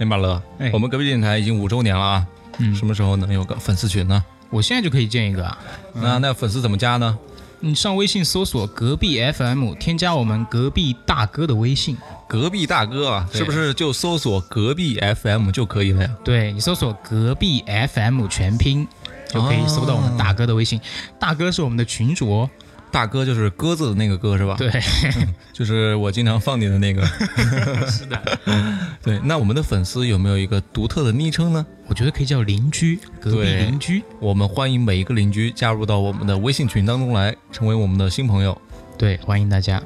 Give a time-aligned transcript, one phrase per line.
[0.00, 2.26] 哎，马乐，哎我们隔壁电台已经五周年了啊，
[2.58, 4.24] 嗯什么时候能有个粉丝群呢？
[4.48, 5.58] 我现在就可以建一个啊。
[5.92, 7.18] 那那粉丝怎么加呢？
[7.62, 11.94] 你上微信搜索“隔壁 FM”，添加我们隔壁大哥的微信。
[12.26, 16.10] 隔壁大哥啊，对是不是就搜索隔壁 FM 就可以了呀？
[16.24, 17.62] 对你搜索“隔壁
[17.92, 18.88] FM” 全拼，
[19.28, 20.80] 就可以搜到我们大哥的微信。
[21.18, 22.50] 大哥是我们的群主哦。
[22.90, 24.70] 大哥就是鸽子的那个哥是吧？，对，
[25.52, 27.04] 就是我经常放你的那个。
[27.88, 28.20] 是的。
[29.02, 31.64] 对，那我们的粉丝有没有一个独特的昵称呢？
[31.86, 34.02] 我觉得可以叫邻居，隔壁对邻居。
[34.20, 38.56] 我们欢迎每一个邻居加入到我们的微信群当中来，成为我们的新朋友。
[38.98, 39.82] 对，欢迎大家。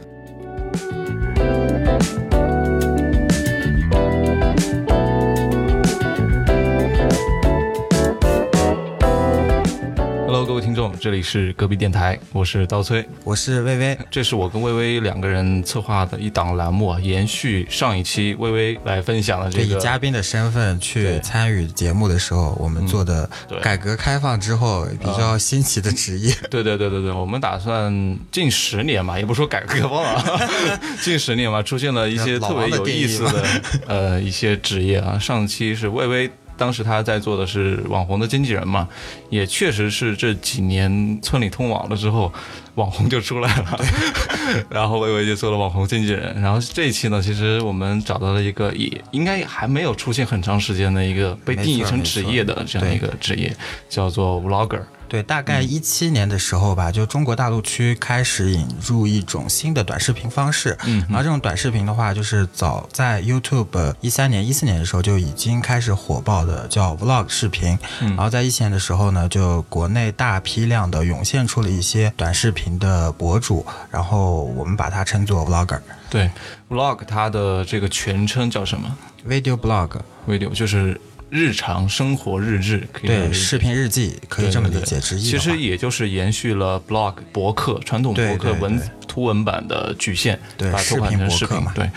[10.54, 13.04] 各位听众，这里是隔壁电台，我是刀崔。
[13.24, 23.28] 我是薇薇，这是我跟微微两个人策划的一档栏目啊，延续上一期微微来分享的，这个以嘉宾的身份去参与节目的时候，我们做的
[23.60, 26.32] 改革开放之后比较新奇的职业。
[26.48, 30.24] 对对对对对，我们打算近十年嘛，也不说改革开放啊，
[31.02, 33.45] 近十年嘛，出现了一些特别有意思的
[33.88, 35.18] 呃一些职业啊。
[35.18, 38.88] 上期是微微，当时他在做的是网红的经纪人嘛，
[39.30, 42.33] 也确实是这几年村里通网了之后，
[42.77, 43.80] 网红就出来了，
[44.71, 46.41] 然后微微就做了网红经纪人。
[46.41, 53.55] 然后这一期呢，其实我们找到了一个也应该还没有出现很长时间的一个被定义成职业的这样一个职业，
[53.88, 54.82] 叫做 vlogger。
[55.09, 60.77] 对，大概一七年的时候吧，就中国大陆区开始引入一种新的短视频方式。
[60.87, 67.78] 嗯然后这种短视频的话，就是早在 YouTube 一三年、一四年的时候就已经开始火爆的，叫 Vlog 视频。
[68.00, 75.81] 嗯然后在一七年的时候呢，就国内大批量的涌现出了一些短视频的博主，然后我们把它称作 Vlogger。
[76.10, 76.31] 对
[76.69, 78.97] ，vlog 它的这个全称叫什么
[79.28, 81.00] Video blog，？video 就是
[81.34, 85.00] 日常生活日志，可以对，视频日记可以这么理解。
[85.00, 91.72] 其实也就是延续了 blog 博客传统博客文对图文版的局限，对把它拓展成视视频嘛。
[91.72, 91.91] 频对，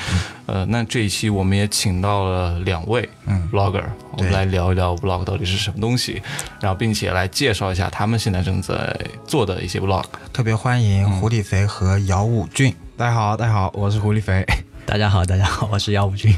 [0.47, 6.19] 呃，那这一期我们也请到了两位嗯 vlogger，我们来聊一聊 blog 到底是什么东西，
[6.59, 10.05] 然后并且来介绍一下他们现在正在做的一些 blog。
[10.33, 12.73] 特别欢迎胡李肥和姚武俊。
[12.97, 14.43] 大家好，大家好，我是狐狸肥。
[14.87, 16.33] 大家好，大家好，我是姚武军。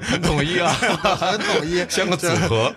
[0.00, 2.74] 很统一啊，很统一，像个组合。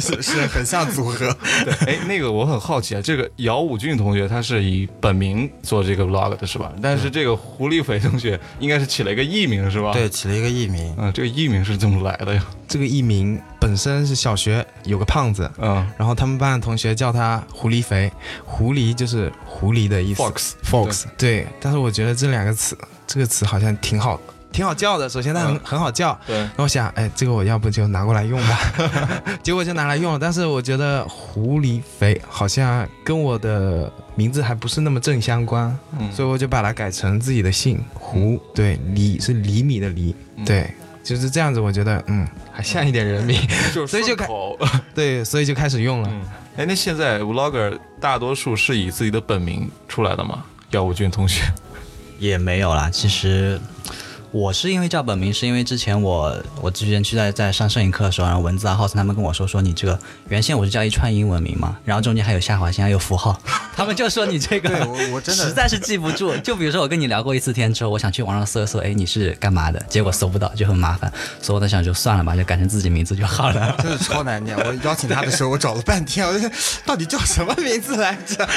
[0.00, 1.34] 是是很像组合。
[1.64, 6.72] 对，哎，那个我很好奇啊，这个姚武俊同学他是以本名做这个 vlog 的是吧？
[6.82, 9.92] 但是这个狐狸肥同学应该是起了一个艺名是吧？
[9.92, 10.92] 对，，起了一个艺名。
[10.98, 12.44] 嗯，这个艺名是怎么来的呀？
[12.66, 18.10] 这个艺名本身是小学有个胖子，嗯然后他们班的同学叫他狐狸肥，
[18.44, 20.20] 狐狸就是狐狸的意思。
[20.20, 22.76] ，Fox Fox 对，但是我觉得这两个词，
[23.06, 24.20] 这个词好像挺好，
[24.52, 25.08] 挺好叫的。
[25.08, 28.58] 首先它很、嗯很好叫，对，那我想，哎，这个我要不就拿过来用吧，
[29.42, 30.18] 结果就拿来用了。
[30.18, 40.70] 但是我觉得狐狸肥好像跟我的名字还不是那么正相关，嗯所以我就把它改成自己的姓胡，对，厘是厘米的厘，嗯对，
[41.02, 41.58] 就是这样子。
[41.60, 43.40] 我觉得，嗯，还像一点人名，
[43.74, 44.26] 就是所以就开。
[44.94, 46.08] 对，所以就开始用了。
[46.12, 46.22] 嗯，
[46.58, 50.44] 哎，那现在 vlogger 大多数是以自己的本名出来的吗？
[50.70, 51.42] 姚武俊同学，
[52.22, 53.60] 也没有啦，其实
[54.32, 59.98] 我是因为叫本名，是因为之前我我之前去在在上摄影课的时候，然后文字啊、浩森他们跟我说说你这个
[60.28, 63.38] 原先我是叫一串英文名嘛，然后中间还有下划线还 有符号，
[63.76, 66.34] 他们就说你这个我我真的实在是记不住。
[66.38, 69.78] 就比如说我跟你聊过一次天之后，我想去网上搜一搜，哎你是干嘛的？
[69.90, 71.12] 结果搜不到，就很麻烦，
[71.42, 73.76] 所以我在想就算了吧，就改成自己名字就好了。
[73.82, 74.56] 真的超难念。
[74.56, 76.48] 我邀请他的时候，我找了半天，我就
[76.86, 78.48] 到底叫什么名字来着？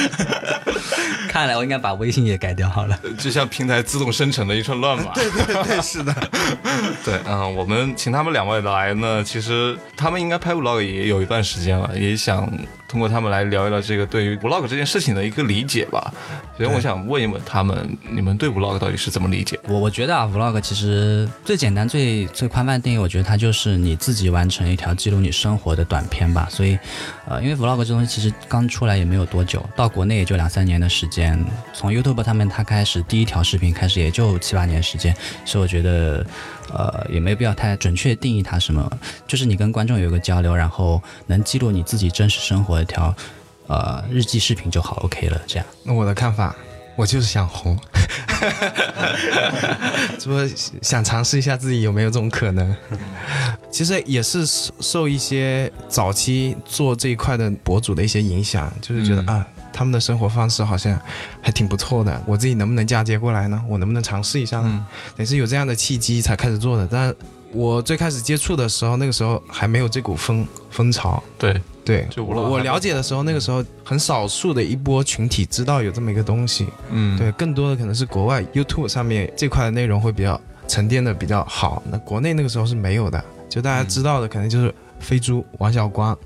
[1.28, 2.98] 看来我应该把微信也改掉好了。
[3.18, 5.12] 就像平台自动生成的一串乱码。
[5.14, 6.14] 对对对，是的。
[7.04, 12.52] 对，嗯，我们请他们两位来呢，其实他们应该拍 vlog 也有一段时间了，也想
[12.88, 16.14] 通过他们来聊一聊这个对于 vlog 这件事情的一个理解吧。
[16.58, 19.60] 所以我想问一问他们，你们对 vlog 到底是怎么理解？
[19.68, 26.48] 我我觉得啊，vlog 其实最简单、最最宽泛的定义，我觉得它就是你自己完成一条记录你生活的短片吧。
[26.50, 26.78] 所以，
[27.28, 31.44] 呃，因为 vlog 这东西其实刚出来也没有多久，到国内也就两三年的时间。
[31.74, 35.14] 从 YouTube 他们他开始第一条视频开始也就七八年时间，
[35.56, 36.26] 所以我觉得，
[36.74, 38.92] 呃，也没必要太准确定义它什么，
[39.26, 43.16] 就是你跟观众有一个交流，然后能记录你自己真实生活的一条。
[43.68, 45.66] 呃，日记视频就好，OK 了，这样。
[45.82, 46.54] 那我的看法，
[46.96, 47.78] 我就是想红，
[50.18, 52.76] 这不想尝试一下自己有没有这种可能。
[53.70, 60.98] 其实也是受受一些早期做这一块的博主的一些影响，就是觉得、嗯啊，他们的生活方式好像
[61.42, 63.62] 还挺不错的，我自己能不能嫁接过来呢？
[63.68, 64.70] 我能不能尝试一下呢？
[64.72, 64.86] 嗯
[65.18, 67.14] 也是有这样的契机才开始做的，但。
[67.52, 71.24] 我最开始接触的时候，那个时候还没有这股风风潮。
[71.38, 76.68] 对，对，就我我了解的时候，那个时候很少数的一波群体知道有这么一个东西。
[76.90, 81.84] 嗯，对，更多的可能是国外 YouTube 上面这块的内容会比较沉淀的比较好。
[81.90, 86.18] 那国内那个时候是没有的，就大家知道的可能就是飞猪、王小光、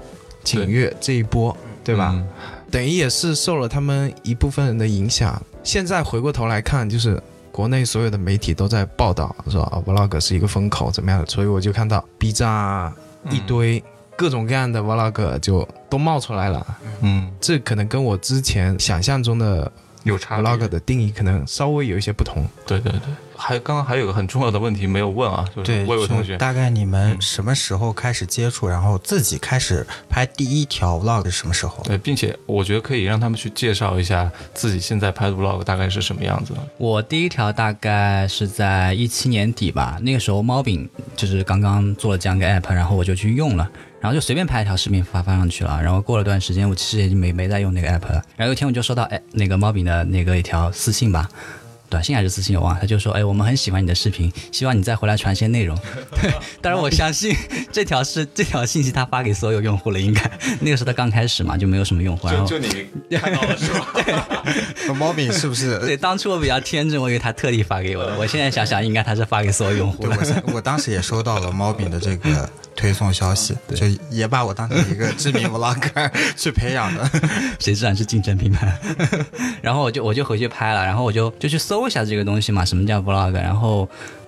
[0.43, 2.13] 景月这一波，对吧？
[2.15, 2.25] 嗯
[2.71, 5.41] 等于也是受了他们一部分人的影响。
[5.63, 7.19] 现在回过头来看，就是
[7.51, 12.95] 国内所有的媒体都在报道说啊，vlog 是一个风口怎么样的，所以我就看到 B 站啊
[13.31, 13.83] 一堆
[14.19, 16.67] 各种各样的 vlog 就都冒出来了。
[16.99, 19.71] 嗯，这可能跟我之前想象中的
[20.03, 22.45] 有差 vlog 的定义可能稍微有一些不同。
[22.67, 22.99] 对对对，
[23.37, 31.81] 还刚刚还有个很重要的问题没有问啊，就是对，魏伟同学，大概你们嗯什么时候开始接触，然后自己开始拍第一条 vlog 是什么时候？
[31.85, 36.53] 对，并且我觉得可以让他们去介绍一下自己现在拍的 vlog 大概是什么样子。
[36.77, 43.69] 我第一条大概是在一七年底吧，那个时候猫饼就是刚刚做了这样一个 app，然后我就去用了，
[44.01, 45.81] 然后就随便拍一条视频发发上去了。
[45.81, 48.23] 然后过了段时间，我其实也就没没再用那个 app 了。
[48.35, 51.29] 然后有一天我就收到哎那个猫饼的那个一条私信吧。
[51.89, 55.77] 短信还是私信我忘了，他就说：“哎，我们很喜欢你的视频，希望你再回来传些内容。”
[56.21, 56.31] 对，
[56.61, 57.35] 当然我相信
[57.71, 62.27] 这条是这条信息他发给所有用户了，应该那个时候他刚开始嘛，就没有什么用户。
[62.27, 62.67] 然后就你
[63.17, 64.43] 看到了是吧？
[64.95, 65.79] 猫饼是不是？
[65.79, 68.15] 对，当初我比较天真，我以为他特地发给我的。
[68.17, 70.53] 我现在想想，应该他是发给所有用户对，的我。
[70.55, 77.09] 我当时也收到了猫饼的这个推送消息，就也把我当成一个知名 vlogger 去培养的。
[77.59, 78.77] 谁知道你是竞争品牌？
[79.61, 83.33] 然后我就我就回去拍了，然后我就就去搜一下这个东西嘛，什么叫 vlog？
[83.33, 83.87] 然后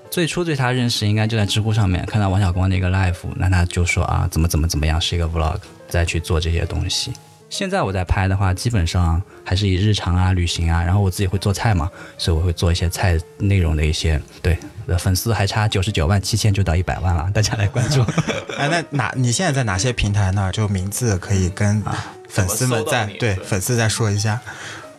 [0.09, 7.11] 最初对他认识应该就在知乎上面看到王小光的一个 live，那他就说啊怎么怎么怎么样是一个 vlog，再去做这些东西。
[7.49, 14.57] 现在我在拍的话，基本上还是以日常啊、旅行啊，然后我自己会做菜嘛，所以我会做一些菜内容的一些对。
[14.87, 18.01] 呃粉丝还差九十九万七千就到一百万了，大家来关注。
[18.57, 20.49] 哎，那哪你现在在哪些平台呢？
[20.51, 21.81] 就名字可以跟
[22.27, 24.39] 粉丝们再怎么搜到你对对粉丝再说一下。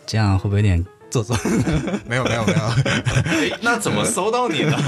[0.07, 1.37] 这样会不会有点做作？
[2.09, 2.59] 没有没有没有，
[3.31, 4.77] 哎那怎么搜到你呢？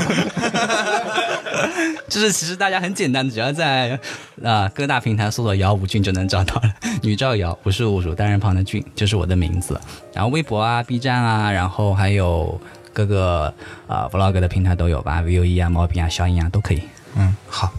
[2.09, 3.99] 就是其实大家很简单，只要在
[4.43, 6.63] 啊、各大平台搜索“姚武俊”就能找到了。
[7.03, 9.79] 女赵瑶，不是侮辱单人旁的俊，就是我的名字。
[10.13, 12.59] 然后微博啊、B 站啊，然后还有
[12.93, 13.53] 各个
[13.87, 16.83] 啊、vlog 的平台都有吧，V O E 啊、毛笔啊、小影啊都可以。
[17.17, 17.73] 嗯，好，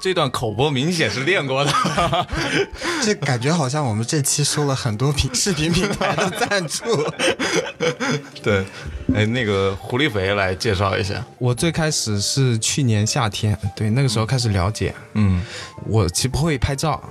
[0.00, 1.72] 这段口播明显是练过的。
[3.02, 6.84] 这感觉好像我们这期收了很多平 视频平台的赞助。
[8.42, 8.64] 对，
[9.14, 11.24] 哎，那个狐狸肥来介绍一下。
[11.38, 14.94] 我最开始是去年夏天，对那个时候开始了解。
[15.14, 15.42] 嗯，
[15.86, 17.02] 我其实不会拍照，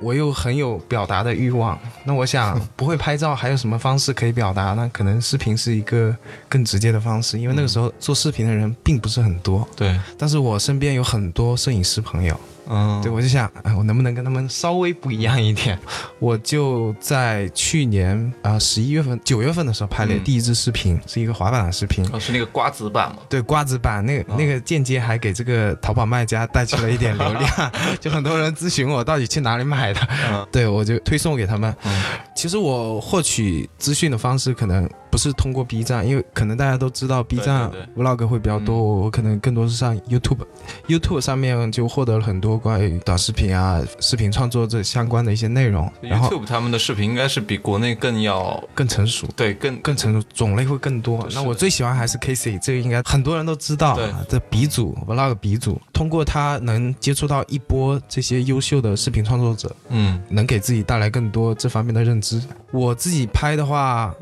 [0.00, 1.78] 我又很有表达的欲望。
[2.04, 4.90] 那我想， 不会拍照还有什么方式可以表达呢？
[4.92, 6.14] 可能视频是一个
[6.48, 9.66] 更直接的方式，因为那个时候做视频的人并不是很多。
[9.74, 12.38] 对，但是我身边有很多摄影师朋友，
[12.68, 15.78] 嗯，对我就想，哎，我能不能跟他们稍微不一样一点？
[16.18, 22.04] 我就在去年啊十一月份、九月份的时候拍了嗯第一支视频，是一个滑板的视频。
[22.12, 23.18] 哦，是那个瓜子版吗？
[23.28, 31.74] 对瓜子版那个、那个间接还给这个淘宝卖家带去了一点流量， 就很多人咨询我到底去哪里买的，嗯对我就推送给他们。
[31.84, 32.02] 嗯
[32.34, 49.26] 其实我获取资讯的方式可能不是通过 B 站，因为可能大家都知道 B 站对 vlog 会比较多，我我可能更多是上 YouTube，YouTube 上面就获得了很多关于短视频啊、视频创作这相关的一些内容，然后 YouTube 他们的视频应该是比国内更要更成熟。
[49.34, 51.26] 对更更成熟，种类会更多。
[51.32, 54.22] 那我最喜欢还是 Casey，这个应该很多人都知道对啊。
[54.28, 62.42] 这鼻祖 vlog 鼻祖，通过他能接触到一波这些优秀的视频创作者，嗯能给自己带来更多这方面的认知。
[62.70, 64.14] 我自己拍的话，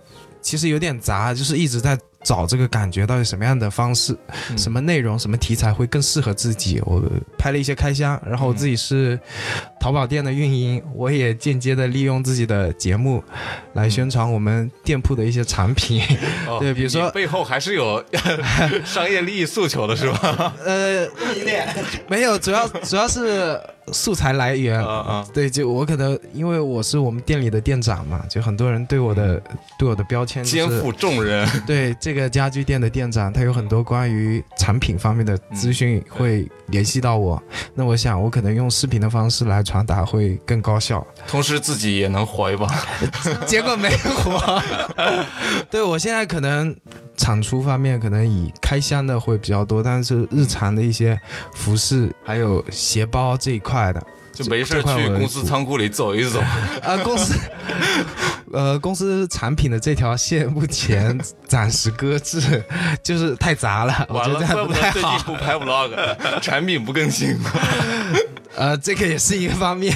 [0.44, 4.16] 其实有点杂，就是一直在找这个感觉，到底什么样的方式、
[4.50, 6.80] 嗯什么内容、什么题材会更适合自己。
[6.84, 7.02] 我
[7.38, 9.18] 拍了一些开箱，然后我自己是
[9.80, 13.24] 淘宝店的运营，我也间接的利用自己的节目
[13.72, 16.02] 来宣传我们店铺的一些产品。
[16.46, 18.04] 哦 对比如说背后还是有
[18.84, 20.54] 商业利益诉求的是吧？
[20.64, 21.08] 呃，
[22.06, 23.58] 没有，主要主要是
[23.92, 24.78] 素材来源。
[24.84, 29.42] 啊啊，对，就我可能因为我是我们店里的店长嘛，就很多人对我的
[29.78, 31.48] 对我的标签就是肩负重任。
[31.66, 37.42] 对这个家居店的店长，他有很多关于产品方面的资讯会联系到我。
[37.74, 41.06] 那我想，我可能用视频的方式来传达会更高效。
[41.26, 42.66] 同时自己也能活一把。
[43.46, 44.62] 结果没火。
[45.70, 46.74] 对我现在可能
[47.16, 51.18] 产出方面可能以开箱的会比较多，但是日常的一些
[51.54, 54.02] 服饰还有鞋包这一块的，
[54.32, 56.40] 就没事去公司仓库里走一走。
[56.82, 57.34] 啊，公司
[58.52, 62.62] 呃，公司产品的这条线目前暂时搁置，
[63.02, 64.92] 就是太杂了，我完了，觉得这样怪不太好。
[64.92, 67.36] 最近不拍 vlog，产品不更新。
[68.56, 69.92] 呃，这个也是一个方面。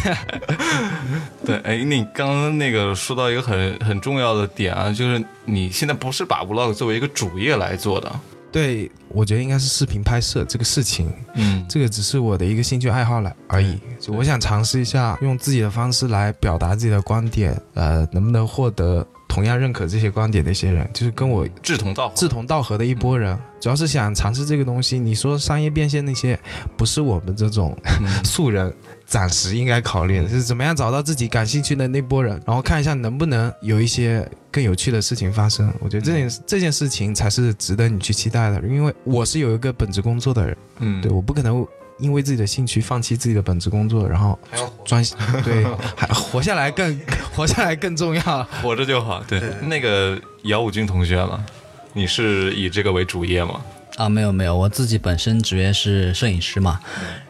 [1.47, 8.13] 对，哎，你刚刚那个说到一个很很重要的点啊，就是你现在不是把 vlog 作为一个主业来做的，
[8.51, 13.79] 对，我觉得应该是视频拍摄这个事情，嗯，这个只是我的一个兴趣爱好了而已。
[14.01, 23.39] 就我想尝试一下，用自己的方式来表达自己的观点，呃，能不能获得同样认可这些观点的一些人，就是跟我志同道合，志同道合的一波人。
[23.61, 24.99] 主要是想尝试这个东西。
[24.99, 26.39] 你说商业变现那些，
[26.77, 28.73] 不是我们这种嗯 素人
[29.05, 35.73] 暂时应该考虑的，是怎么样找到自己感兴趣的那波人，然后看一下能不能有一些更有趣的事情发生。
[35.81, 41.67] 我觉得这件这件事情才是值得你去期待的，因为我是有一个本职工作的人，嗯，对，我不可能。
[41.99, 44.39] 因为自己的兴趣放弃自己的本职工作，然后
[44.85, 45.65] 专心 对，
[45.97, 47.01] 还活下来更
[47.35, 48.45] 活下来更重要。
[48.63, 49.23] 活着就好。
[49.29, 51.45] 对，那个姚武军同学嘛，
[51.93, 53.61] 你是以这个为主业吗？
[53.99, 56.79] 啊，没有没有，我自己本身职业是摄影师嘛。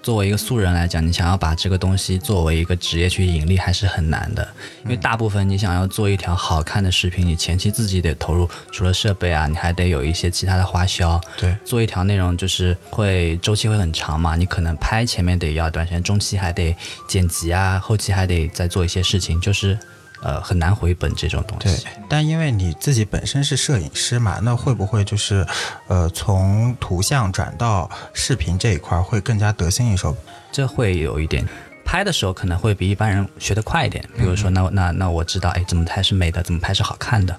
[0.02, 4.46] 作为一个素人来讲，你想要把这个东西作为一个职业去盈利，还是很难的。
[4.84, 11.18] 因为大部分你想要做一条好看的视频，你前期自己得投入，除了设备啊，你还得有一些其他的花销。
[11.38, 16.76] 对，做一条内容就是会周期会很长嘛，你可能拍前面得要一段时间，中期还得
[17.08, 19.78] 剪辑啊，后期还得再做一些事情，就是
[20.22, 25.46] 呃很难回本这种东西对西。，但因为你自己本身是摄影师嘛，那会不会就是，
[25.86, 30.16] 呃，从图像转到视频这一块儿会更加得心应手？
[30.50, 31.46] 这会有一点。
[31.84, 37.34] 拍的时候可能会比一般人学得快一点，比如说那那那我知道，哎，怎么拍是美的，怎么拍是好看的，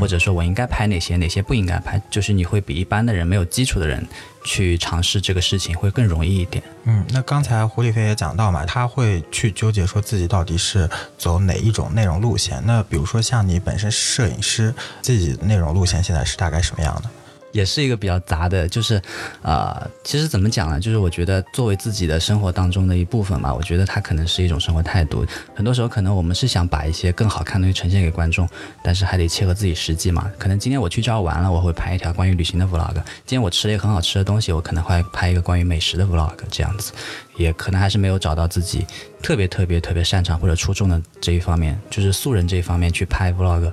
[0.00, 4.04] 或者说我应该拍哪些，哪些不应该拍，就是你会比一般的人没有基础的人
[4.44, 6.62] 去尝试这个事情会更容易一点。
[6.84, 12.62] 嗯，那刚才胡立飞也讲到嘛，他会去纠结说自己到底是走哪一种内容路线。
[12.66, 17.10] 那比如说像你本身是摄影师，自己的内容路线现在是大概什么样的？
[17.52, 19.00] 也是一个比较杂的，就是，
[19.42, 20.80] 呃，其实怎么讲呢？
[20.80, 25.24] 就是我觉得作为自己的生活当中的一部分嘛，我觉得它可能是一种生活态度。
[25.54, 28.48] 很多时候可能我们是想把一些更好看的东西呈现给观众，
[28.82, 30.30] 但是还得切合自己实际嘛。
[30.38, 36.92] 可能今天我去这儿玩了，我会拍一条关于旅行的 vlog；今天我吃了一个很好吃的东西，我可能会拍一个关于美食的 vlog，这样子。
[37.36, 38.86] 也可能还是没有找到自己
[39.22, 43.72] 特别特别特别擅长或者出众的这一方面，就是素人这一方面去拍 vlog。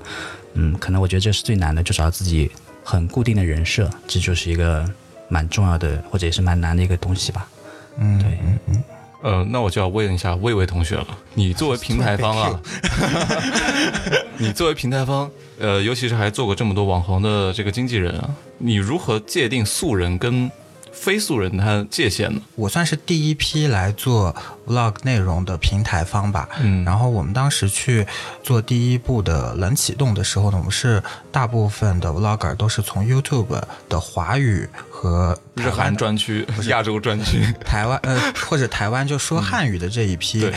[0.53, 2.50] 嗯，可能我觉得这是最难的，就找到自己
[2.89, 4.84] 很固定的人设，这就是一个
[5.27, 7.48] 蛮重要的，或者也是蛮难的一个东西吧。
[8.00, 8.31] 嗯，对。
[8.43, 8.84] 嗯嗯，
[9.22, 11.05] 呃，那我就要问一下魏魏同学了，
[11.36, 12.60] 你作为平台方啊，
[14.39, 15.29] 你作为平台方，
[15.60, 18.27] 呃，尤其是还做过这么多网红的这个经纪人啊，
[18.58, 20.50] 你如何界定素人跟
[21.00, 22.41] 非素人他界限呢？
[22.56, 24.36] 我算是第一批来做
[24.68, 26.50] vlog 内容的平台方吧。
[26.62, 28.06] 嗯然后我们当时去
[28.44, 31.01] 做第一步的冷启动的时候呢，我们是
[31.32, 40.53] 大部分的 vlogger 都是从 YouTube 的华语和日韩专区、 亚洲专区，台湾呃或者台湾就说汉语的这一批 对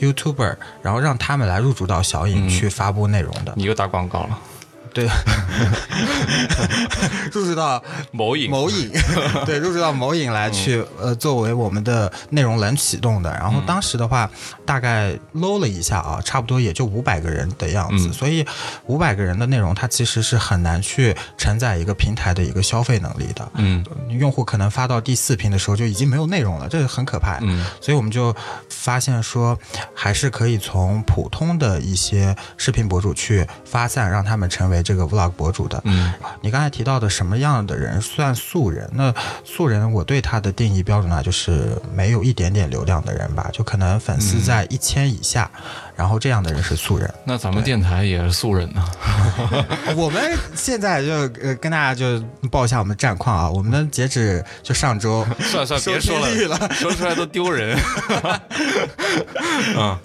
[0.00, 3.52] YouTuber，然后让他们来入驻到小影嗯去发布内容的。
[3.56, 4.38] 你又打广告了，
[5.02, 5.08] 对，
[7.32, 8.90] 入驻到某影某影，
[9.46, 13.30] 对，入驻到某影来去、呃作为我们的内容冷启动的。
[13.32, 14.30] 然后当时的话，
[14.66, 18.08] 大概搂了一下啊，差不多也就五百个人的样子。
[18.08, 18.46] 嗯所以
[18.86, 23.48] 五百个人的内容，它其实是很难去承载一个平台的一个消费能力的。
[23.54, 27.38] 嗯用户可能发到第四屏的时候就已经没有内容了，这个很可怕。
[27.42, 28.34] 嗯所以我们就
[28.68, 29.58] 发现说，
[29.94, 35.80] 还是可以从普通的一些视频博主去发散，让他们成为这个 vlog 博主的。
[35.84, 38.88] 嗯你刚才提到的什么样的人算素人？
[38.92, 39.12] 那
[39.44, 45.50] 素人，我对他的定义标准呢，就是没有一点点流量的人吧，就可能粉丝在一千以下，
[45.96, 47.12] 然后这样的人是素人。
[47.24, 48.84] 那咱们电台也是素人呢，
[49.96, 51.12] 我们现在就
[51.42, 57.78] 呃跟大家就报一下我们战况啊，我们的截止就上周算了算了，别说了，说出来都丢人。
[59.76, 59.98] 嗯，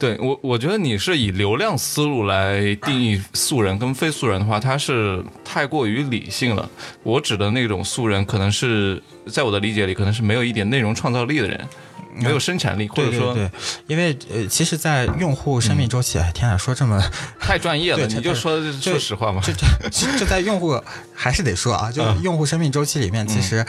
[0.00, 6.66] 对我，我觉得你是以流量思路来定义素人跟非素人的话，他是太过于理性了。
[7.02, 11.68] 我指的那种素人，可能是在我的理解里，可能是没有一点内容创造力的人，
[12.14, 13.50] 没有生产力，或者说对。
[13.86, 17.00] 因为呃，其实，在用户生命周期，哎，天哪，说这么
[17.40, 19.40] 太专业了，对你就说说实话嘛。
[19.42, 19.52] 就
[19.90, 20.80] 就就在用户
[21.14, 22.20] 还是得说啊，就嗯。
[22.22, 23.64] 用户生命周期里面，其实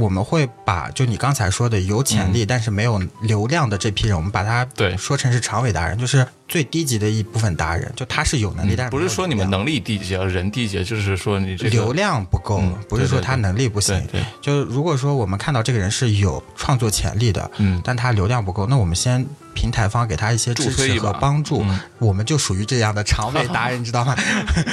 [0.00, 4.96] 我们会把就你刚才说的有潜力但是没有流量的这批人，我们把它嗯对。
[4.96, 13.98] 说成是长尾达人，就是最低级的一部分达人，就他是有能力，但是嗯不是说你们能力低级啊，人低级，就是说你这个流量不够嗯，不是说他能力不行。
[14.12, 14.20] 对。
[14.20, 17.82] 对，就如果说我们看到这个人是有创作潜力的，嗯嗯。
[17.82, 24.14] 但他流量不够，那我们先平台方给他一些支持和帮助，嗯我们就属于这样的长尾 达人，你知道吗？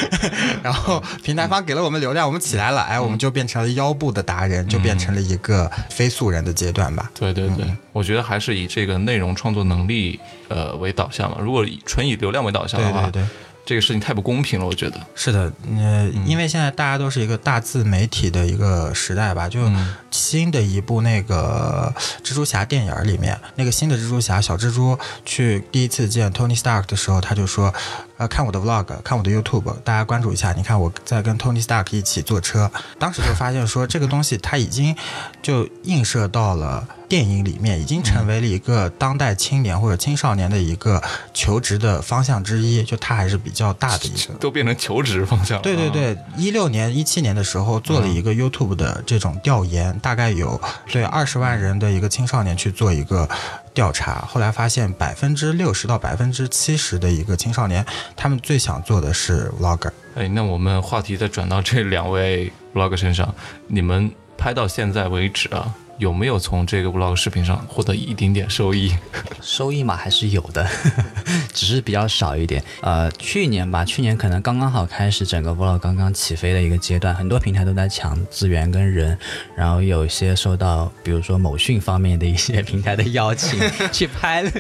[0.62, 7.10] 然后平台方给了我们流量，我们起来了，哎，我们就变成了腰部的达人，就变成了一个非素人的阶段吧。
[7.14, 10.20] 对对对，我觉得还是以这个内容创作能力
[10.50, 11.38] 呃为导向嘛。
[11.40, 13.28] 如果以纯以流量为导向的话，对对对。
[13.66, 15.00] 这个事情太不公平了，我觉得。
[15.16, 27.74] 是的，呃，因为现在大家都是一个大自媒体的一个时代吧，就嗯新的一部那个蜘蛛侠电影儿里面，那个新的蜘蛛侠小蜘蛛去第一次见 Tony Stark 的时候，他就说，
[28.22, 30.54] 呃，看我的 Vlog，看我的 YouTube，大家关注一下。
[30.54, 34.96] 你看我在跟 Tony Stark 一起坐车，当时就发现说这个东西它已经
[35.42, 36.88] 就映射到了。
[37.12, 44.34] 电影里面已经成为了一个当代青年或者青少年的一个求职的方向之一，就它还是比较大的一个。
[44.36, 45.62] 都变成求职方向了。
[45.62, 53.28] 对对对，一六年、一七年的时候做了一个 YouTube 的这种调研，大概有对二十万人的一个青少年去做一个
[53.74, 57.86] 调查，后来发现百分之六十到百分之七十的一个青少年，
[58.16, 59.90] 他们最想做的是 vlog。
[60.16, 63.34] 哎，那我们话题再转到这两位 vlog 身上，
[63.68, 68.92] 你们拍到现在为止啊，有没有从这个 vlog 视频上获得一丁点收益？
[69.40, 70.68] 收益嘛还是有的，
[71.54, 72.64] 只是比较少一点。
[72.82, 79.16] 呃，去年吧，去年可能刚刚好开始整个 vlog 刚刚起飞的一个阶段，很多平台都在抢资源跟人，
[79.56, 83.60] 然后有一些受到比如说某讯方面的一些平台的邀请
[83.94, 84.52] 去拍了，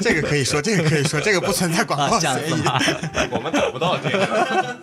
[0.00, 2.52] 这个可以说，这个可以说，这个不存在广告嫌疑。
[3.32, 4.78] 我们找不到这个。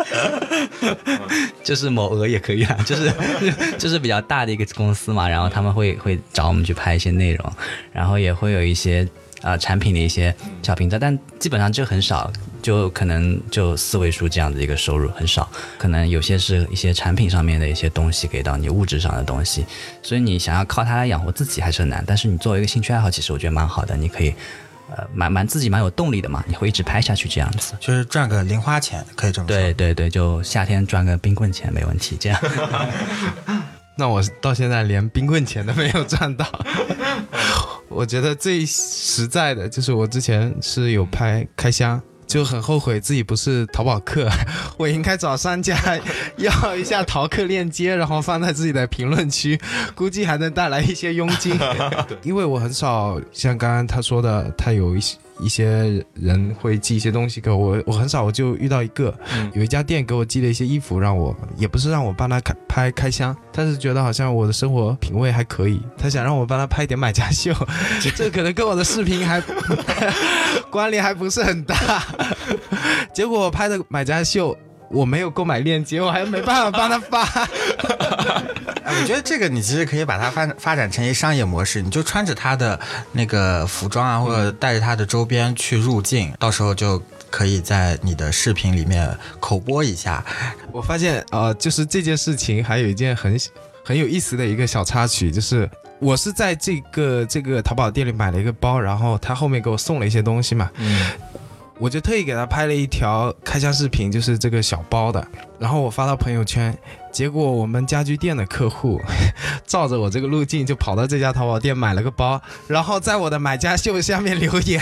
[1.63, 3.11] 就是某鹅也可以啊，就是
[3.77, 7.53] 就是比较大的一个公司嘛，然后他们会会找我们去拍一些内容，
[7.91, 9.07] 然后也会有一些
[9.41, 12.31] 呃产品的一些小评测，但基本上就很少，
[12.61, 19.65] 就可能就四位数这样的一个收入很少，可能有些是一些产品上面的一些东西给到你物质上的东西，
[20.01, 24.33] 所以你想要靠它来养活自己还是很难，但是你作为一个兴趣爱好，其实我觉得蛮好的，你可以。
[24.89, 27.73] 呃，蛮蛮自己蛮有动力的嘛，你会一直拍下去这样子。
[27.79, 29.55] 就是赚个零花钱，可以这么说。
[29.55, 32.39] 对对对，就夏天赚个冰棍钱没问题，这样。
[33.97, 36.45] 那我到现在连冰棍钱都没有赚到。
[37.87, 44.29] 我觉得最实在的就是我之前是有拍开箱，就很后悔自己不是淘宝客，
[44.77, 45.77] 我应该找商家
[46.37, 49.59] 要一下淘客链接，然后放在自己的评论区，
[49.95, 51.57] 估计还能带来一些佣金。
[52.23, 55.17] 因为我很少像刚刚他说的，他有一些。
[55.39, 59.13] 一些人会寄一些东西给我，我很少，我就遇到一个，
[59.53, 67.53] 有一家店给我寄了一些衣服，让我也不是让我帮他开拍开箱，他是觉得好像我的生活品味还可以，他想让我帮他拍一点买家秀，
[68.15, 69.41] 这可能跟我的视频还
[70.71, 72.03] 关联还不是很大，
[73.13, 74.57] 结果我拍的买家秀。
[74.89, 77.23] 我没有购买链接，我还没办法帮他发。
[78.85, 82.79] 哎，我觉得这个你其实可以把它发发展成一商业模式，你就穿着他的
[83.11, 90.23] 那个服装啊，或者带着他的周边去入境，到时候就可以在你的视频里面口播一下。
[90.71, 93.35] 我发现呃，就是这件事情还有一件很
[93.83, 95.67] 很有意思的一个小插曲，就是
[95.97, 100.69] 我是在这个这个淘宝店里买了一个包，然后他后面给我送了一些东西嘛。
[100.75, 101.09] 嗯。
[101.77, 105.25] 我就特意给他拍了一条开箱视频，就是这个小包的，
[105.59, 106.77] 然后我发到朋友圈，
[107.11, 109.01] 结果我们家居店的客户
[109.67, 114.81] 照着我这个路径就跑到这家淘宝店买了个包，然后在我的买家秀下面留言：“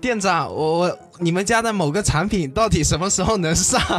[0.00, 3.80] 店长，我我你们家的某个产品到底什么时候能上？”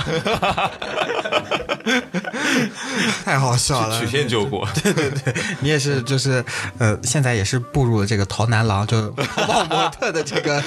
[3.24, 4.68] 太好笑了，曲线救国。
[4.84, 6.44] 对 对对，你也是，就是
[6.78, 10.64] 呃，现在也是步入了这个淘男郎，就淘宝模特的这个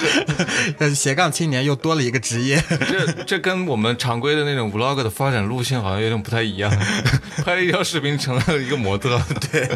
[0.77, 2.61] 呃 斜杠青年，又多了一个职业。
[2.69, 6.71] 这这跟我们常规的那种 vlog 的发展路线好像有点不太一样，
[7.43, 9.19] 拍了一条视频成了一个模特。
[9.51, 9.69] 对，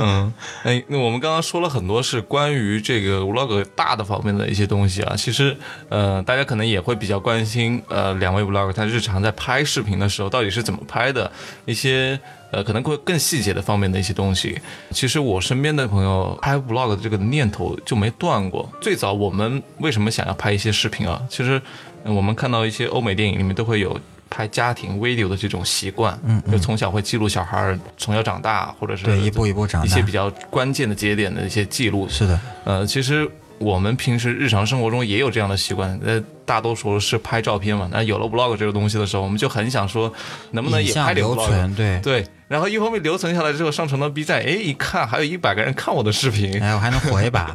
[0.00, 0.32] 嗯，
[0.64, 5.39] 哎，那我们刚刚说了很多是关于这个 vlog 大的方面的一些东西啊，其实
[5.88, 11.30] 呃，大家可能也会比较关心呃，两位 vlog 他日常在拍视频的时候到底是怎么拍的，
[11.64, 12.18] 一些
[12.50, 14.58] 呃可能会更细节的方面的一些东西。
[14.90, 18.68] 其实我身边的朋友拍 vlog 的这个念头就没断过。
[18.80, 21.20] 最早我们为什么想要拍一些视频啊？
[21.28, 21.60] 其实
[22.04, 23.98] 我们看到一些欧美电影里面都会有
[24.30, 29.86] 拍家庭 video 的这种习惯，嗯就从小会记录小孩儿从小长大，或者是对，一步一步长大。
[29.86, 32.08] 一些比较关键的节点的一些记录。
[32.08, 33.28] 是的，呃，其实
[33.60, 37.86] 我们平时日常生活中也有这样的习惯，呃，大多数是拍照片嘛。
[37.92, 40.10] 那有了 vlog 这个东西的时候，我们就很想说，
[40.52, 41.46] 能不能也拍 vlog？
[41.46, 42.00] 存，对。
[42.00, 47.54] 对，然后一方面留存下来之后上传到 B 站，哎，一看还有一百个人看我的视频，哎，我还能火一把，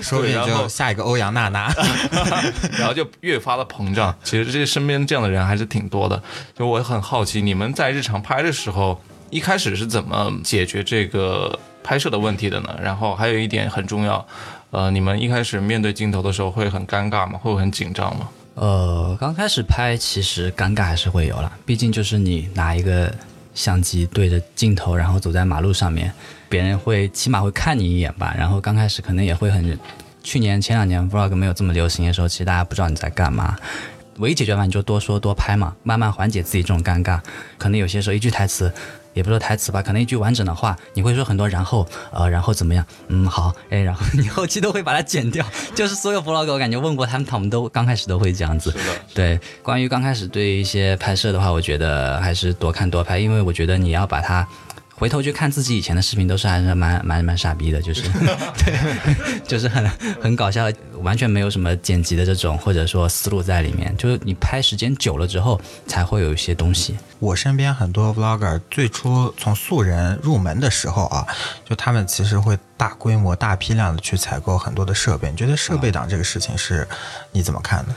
[0.00, 1.70] 说不定就下一个欧阳娜娜。
[2.78, 4.14] 然后就越发的膨胀。
[4.24, 6.22] 其实这身边这样的人还是挺多的。
[6.56, 12.74] 就我很好奇，你们在日常拍的时候，一开始是怎么解决这个拍摄的问题的呢？
[12.82, 14.26] 然后还有一点很重要，
[14.72, 17.38] 呃，你们一开始面对镜头的时候会很尴尬吗？
[17.38, 18.26] 会很紧张吗？
[18.54, 23.14] 呃，刚开始拍其实尴尬还是会有了，毕竟就是你拿一个
[23.52, 26.10] 相机对着镜头，然后走在马路上面，
[26.48, 28.34] 别人会起码会看你一眼吧。
[28.34, 29.78] 然后刚开始可能也会很，
[30.22, 33.54] 去年前两年 vlog 没有这么流行的时候，其实大家不知道你在干嘛。
[34.20, 37.20] 唯一解决办法就多说多拍嘛，慢慢缓解自己这种尴尬。
[37.58, 38.72] 可能有些时候一句台词。
[39.14, 42.84] 也不说台词吧，可能一句完整的话，你会说很多，然后呃，然后怎么样？
[43.08, 45.44] 嗯，好，哎，然后你后期都会把它剪掉。
[45.74, 48.74] 就是所有 vlog 我感觉问过他们，他们都刚开始都会这样子。
[49.14, 54.46] 对，关于刚开始对一些拍摄的话，我觉得还是多看多拍，因为我觉得你要把它。
[55.02, 58.02] 回头去看自己以前的视频，都是还是蛮蛮蛮傻逼的，就是
[58.64, 59.84] 对，就是很
[60.20, 63.92] 很搞笑，完全没有什么剪辑的这种或者说思路在里面。
[63.96, 66.94] 就是你拍时间久了之后，才会有一些东西。
[67.18, 71.26] 我身边很多 vlogger 最初从素人入门的时候啊，
[71.68, 75.28] 就他们其实会大规模、大批量的去采购很多的设备。
[75.32, 76.86] 你觉得设备党这个事情是
[77.32, 77.94] 你怎么看的？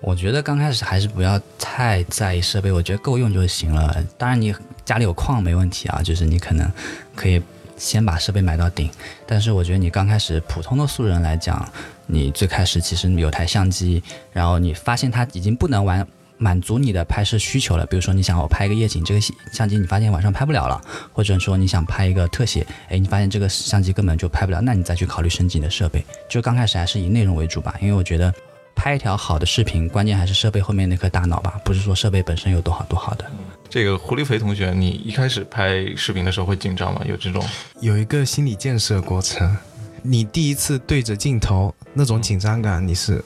[0.00, 4.04] 我觉得刚开始还是不要太在意设备，我觉得够用就行了。
[4.18, 4.52] 当然你
[4.84, 6.70] 家里有矿没问题啊，就是你可能
[7.14, 7.42] 可以
[7.76, 8.90] 先把设备买到顶。
[9.26, 11.66] 但是我觉得你刚开始普通的素人来讲，
[12.06, 17.86] 你最开始其实有台相机，然后你发现它已经不能完满足你的拍摄需求了。
[17.86, 19.20] 比如说你想我拍一个夜景，这个
[19.52, 20.80] 相机你发现晚上拍不了了，
[21.12, 26.04] 或者说你想拍一个特写，哎，你发现这个相机根本就拍不了，那你再去考虑升级你的设备。
[26.28, 28.32] 就刚开始还是以内容为主吧，因为我觉得。
[28.74, 33.30] 拍一条好的视频，关键还是设备后面那颗大脑吧，不是说设备本身有多好多好的。
[33.72, 37.00] 这个狐狸肥同学，你一开始拍视频的时候会紧张吗？
[37.06, 37.42] 有这种？
[37.80, 39.56] 有一个心理建设过程。
[40.02, 43.24] 你第一次对着镜头那种紧张感，你是？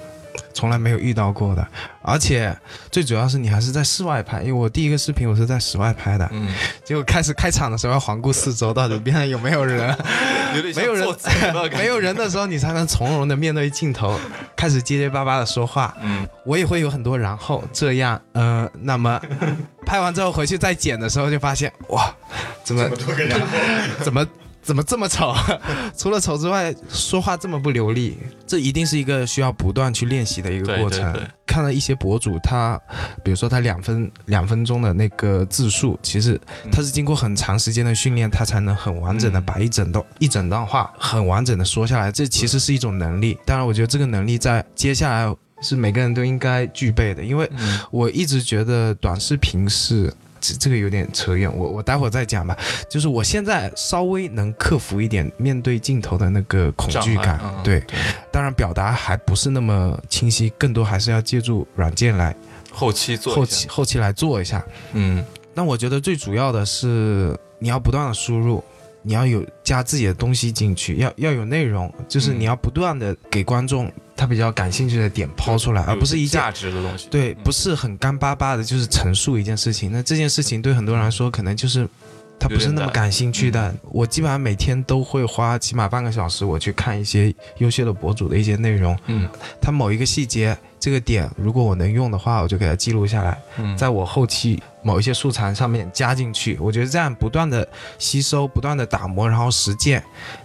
[0.53, 1.67] 从来没有遇到过的，
[2.03, 2.57] 而且
[2.91, 6.49] 最主要是你还是在室外拍，因为我第一个视频我是在室外拍的，嗯，
[6.85, 9.97] 结果开始开场的时候要环顾四周，到底边上 有没有人，
[10.75, 11.07] 没有人，
[11.77, 14.19] 没有人的时候你才能从容的面对镜头，
[14.57, 19.21] 开始结结巴巴的说话，嗯，我也会有很多然后这样，呃，那么
[19.85, 22.15] 拍完之后回去再剪的时候就发现，哇，
[22.65, 22.89] 怎么
[24.03, 24.27] 怎么？
[24.67, 25.33] 怎么这么丑？
[25.97, 31.17] 除了丑之外，说话这么不流利，这一定是一个需要不断去练习的一个过程。
[31.47, 32.79] 看了一些博主，他
[33.23, 36.39] 比如说他两分两分钟的那个字数，其实
[36.73, 42.11] 他是经过很长时间的训练，他才能很完整的把一整段一整段话很完整的说下来。
[42.11, 43.39] 这其实是一种能力。
[43.47, 47.49] 当然，我觉得这个能力在接下来是每个人都应该具备的，因为
[47.93, 50.13] 我一直觉得短视频是。
[50.47, 52.57] 这这个有点扯远，我我待会儿再讲吧。
[52.89, 57.83] 就是我现在稍微能克服一点面对镜头的那个恐惧感，对，
[58.31, 62.37] 当然表达还不是那么清晰，更多还是要借助软件来
[62.71, 64.65] 后期做，后期后期来做一下。
[64.93, 68.63] 嗯，那我觉得最主要的是你要不断的输入。
[69.09, 77.09] 你要有加自己的东西进去，要要有内容，就是你要不断的给观众他比较感兴趣的点抛出来，而不是一价值的东西。
[77.11, 79.93] 对，不是很干巴巴的，就是陈述一件事情。
[79.93, 81.87] 那这件事情对很多人来说，可能就是
[82.39, 83.75] 他不是那么感兴趣的。
[83.83, 88.99] 我基本上每天都会花起码半个小时，我去看一些优秀的博主的一些内容。
[89.07, 89.29] 嗯，
[89.61, 90.57] 他某一个细节。
[90.87, 93.37] 这个点，如果我能用的话，我就给它记录下来，
[93.77, 96.57] 在我后期某一些素材上面加进去。
[96.61, 97.69] 我觉得这样不断的
[97.99, 100.01] 吸收，不断的打磨，然后实践，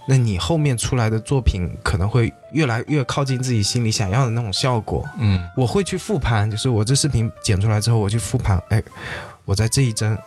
[0.08, 5.08] 那你后面出来的作品可能会越来越靠近自己心里想要的那种效果。
[5.20, 8.82] 嗯，我会去复盘，就是我这视频剪出来之后，我去复盘，哎，
[9.46, 10.18] 我在这一帧。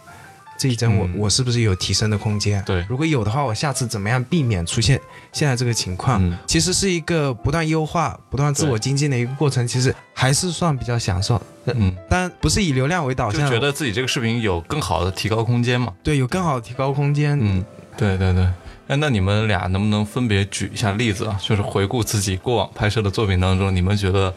[0.56, 2.62] 这一帧我我是不是有提升的空间？
[2.64, 5.00] 对，如果有的话，我下次怎么样避免出现
[5.32, 6.22] 现在这个情况？
[6.46, 11.40] 其实是一个不断优化、不断自我精进的一个过程，其实还是算比较享受。
[11.66, 15.92] 嗯，但不是以流量为导向，就觉得自己这个视频有更好的提高空间嘛？
[16.02, 17.38] 对，有更好的提高空间。
[17.40, 17.64] 嗯，
[17.96, 18.46] 对对对。
[18.86, 21.38] 哎，那你们俩能不能分别举一下例子啊？
[21.42, 24.34] 就是回顾自己过往拍摄的作品当中，你们觉得，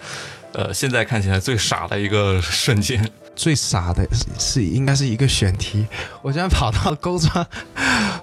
[0.54, 3.06] 呃，现在看起来最傻的一个瞬间。
[3.38, 4.06] 最傻的
[4.40, 5.86] 是应该是一个选题，
[6.24, 7.46] 我居然跑到勾庄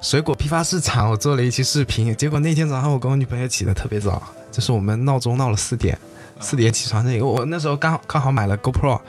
[0.03, 5.97] 水果批发市场，我做了一期视频，结果那天早上我跟我女朋友起得特别早，就是我们闹钟闹了四点，
[6.41, 9.01] 四点起床那个，我那时候刚刚好买了 GoPro，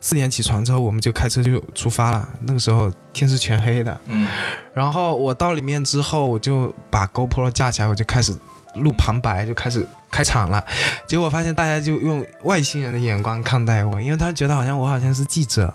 [0.00, 4.26] 四点起床之后我们就开车就出发了，那个时候天是全黑的，嗯，
[4.74, 8.36] 然后我到里面之后我就把 GoPro 架起来，我就开始
[8.74, 9.86] 录旁白，就开始。
[10.14, 10.64] 开场了，
[11.08, 15.74] 结果发现大家就用外星人的眼光看待我，因为他觉得好像我好像是记者，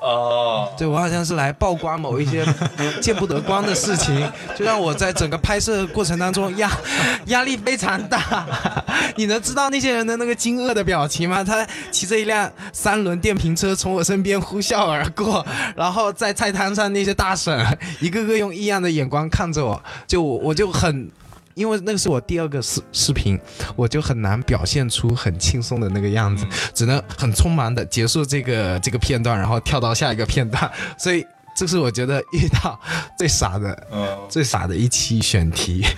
[0.00, 2.46] 哦，对我好像是来曝光某一些
[3.02, 6.70] 见不得光的事情，就让我在整个拍摄过程当中压
[7.26, 8.46] 压力非常大。
[9.16, 11.44] 你能知道那些人的那个惊愕的表情吗？
[11.44, 15.44] 他骑着一辆三轮电瓶车从我身边呼啸而过，
[15.76, 21.10] 然后在菜摊上那些大婶一个个用异样的眼光看着我，就我我就很。
[21.54, 23.38] 因为那个是我第二个视视频，
[23.76, 30.70] 我就很难表现出很轻松的那个样子，只能很匆忙的结束这个这个片段，然后跳到下一个片段。
[30.98, 31.24] 所以
[31.56, 32.78] 这是我觉得遇到
[33.16, 33.86] 最傻的，
[34.28, 35.86] 最傻的一期选题。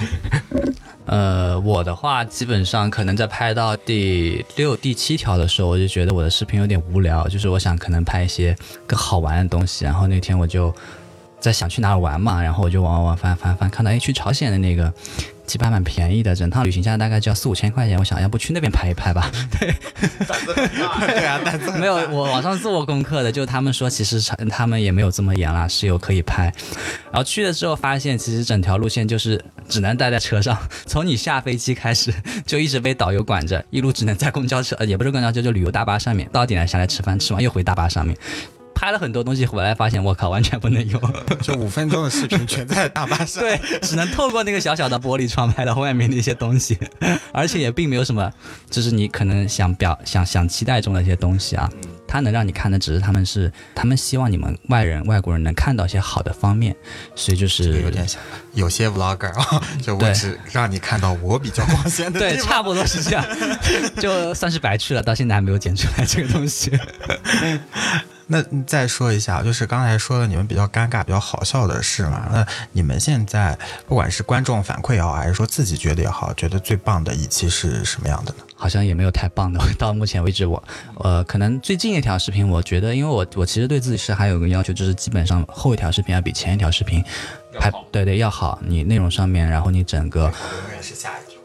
[1.06, 8.54] 呃，我的话基本上可能在拍到第六、第七条的时候，我就觉得我的视频有点无聊，就是我想可能拍一些
[8.86, 9.84] 更好玩的东西。
[9.84, 10.74] 然后那天我就
[11.38, 14.92] 在想去哪儿玩嘛，然后我就往往往翻翻翻，看到哎去朝鲜的那个。
[15.46, 17.98] 机票蛮便宜的，整趟旅行下来大概就要四五千块钱。
[17.98, 19.30] 我想要不去那边拍一拍吧。
[19.58, 19.74] 对，
[20.54, 26.52] 对啊，但是没有我网上做过功课的，就他们说其实他们也没有这么严啦，是有可以拍。
[27.12, 32.12] 然后去了之后发现，其实整条路线就是只能待在车上， 从你下飞机开始
[32.44, 38.16] 就一直被导游管着，一路只能在公交车，呃，也不是公交车，就旅游大巴上面，到点了下来吃饭，吃完又回大巴上面。
[38.76, 41.00] 拍了很多东西回来，发现我靠，完全不能用。
[41.40, 46.78] 就五分钟的视频全在大巴上，对，只能透过那个小小的玻璃窗拍到外面的一些东西，
[47.32, 48.30] 而且也并没有什么，
[48.70, 51.68] 就是你可能想表想想期待中的一些东西啊。
[52.08, 56.74] 他能让你看的只是他们是他们希望你们外人外国人能看到一些好的方面，
[57.16, 58.22] 所以就是有点像
[58.54, 63.24] 有些 vlogger 啊， 就我只让你看到我比较光鲜的对，差不多是这样，
[63.98, 66.78] 就算是白去了，到现在还没有剪出来这个东西。
[68.28, 72.28] 那再说一下，就是刚才说的你们比较尴尬、比较好笑的事嘛。
[72.32, 78.38] 那你们现在不管是观众反馈也好，还是说自己觉得也好，觉得最棒的一期是什么样的呢？
[78.56, 79.60] 好像也没有太棒的。
[79.78, 80.62] 到目前为止，我
[80.96, 87.04] 呃，可能最近一条视频，我觉得，因为我我其实对自己是还有个要求，就是基本上后一条视频要比前一条视频
[87.60, 88.58] 还对对要好。
[88.66, 90.32] 你内容上面，然后你整个。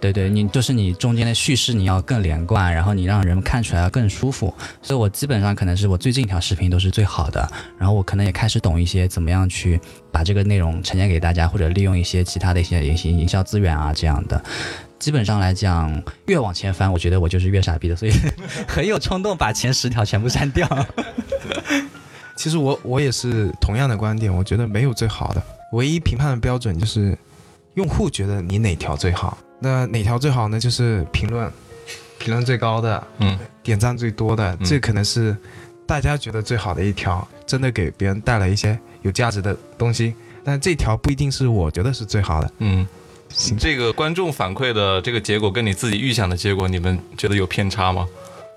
[0.01, 4.51] 对对，你就是你中间的叙事你要更连贯，然后你让人们看出来要更舒服。
[4.81, 9.79] 所以我基本上可能是我最近一条视频都是最好的，然后我可能也开始懂一些怎么样去
[10.11, 14.43] 把这个内容呈现给大家，或者利用一些其他的一些营营销资源啊这样的。
[14.97, 18.11] 基本上来讲，越往前翻，我觉得我就是越傻逼的，所以
[18.67, 20.67] 很有冲动把前十条全部删掉。
[22.35, 27.15] 其实我我也是同样的观点，我觉得没有最好的，唯一评判的标准就是
[27.75, 29.37] 用户觉得你哪条最好。
[29.63, 30.59] 那哪条最好呢？
[30.59, 31.49] 就是评论，
[32.17, 35.37] 评论最高的，嗯，点赞最多的，这可能是
[35.85, 40.15] 大家觉得最好的一条，真的给别人带来一些有价值的东西。
[40.43, 42.51] 但这条不一定是我觉得是最好的。
[42.57, 42.87] 嗯，
[43.59, 48.07] 这个观众反馈的这个结果跟你自己预想的结果，你们觉得有偏差吗？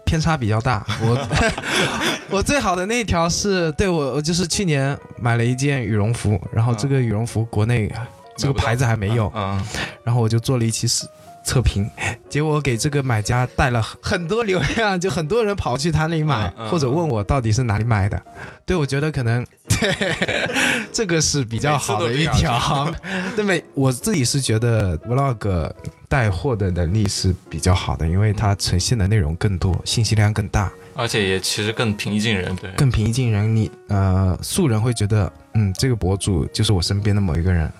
[0.06, 0.86] 偏差比较大。
[1.02, 1.28] 我
[2.30, 7.92] 我最好的那一条是对我，我就是去年买了一件羽绒服，然后这个羽绒服国内。
[8.36, 9.60] 这个牌子还没有，嗯，
[10.02, 11.06] 然后我就做了一期视
[11.44, 11.88] 测评，
[12.28, 18.20] 结果给这个买家带了很多流量，就很多人跑去他那里买，或者问我到底是哪里买的。
[18.64, 19.94] 对，我觉得可能对
[20.90, 22.90] 这个是比较好的一条。
[23.36, 25.70] 对，每我自己是觉得 vlog
[26.08, 32.56] 带货的能力是比较好的，因为它呈现的内容更多，信息量更大，而且也其实更平易近人。
[32.56, 33.54] 对，更平易近人。
[33.54, 37.70] 你呃，素人会觉得，嗯，这个博主就是我身边的某一个人。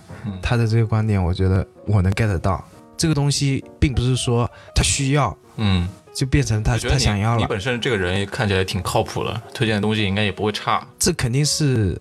[0.43, 2.65] 他的这个观点，我觉得我能 get 到。
[2.97, 7.41] 这个东西并不是说他需要，嗯，就变成他他想要了。
[7.41, 10.87] 你本身这个人也看起来挺靠谱的，推荐的东西应该也不会差。
[10.97, 12.01] 这肯定是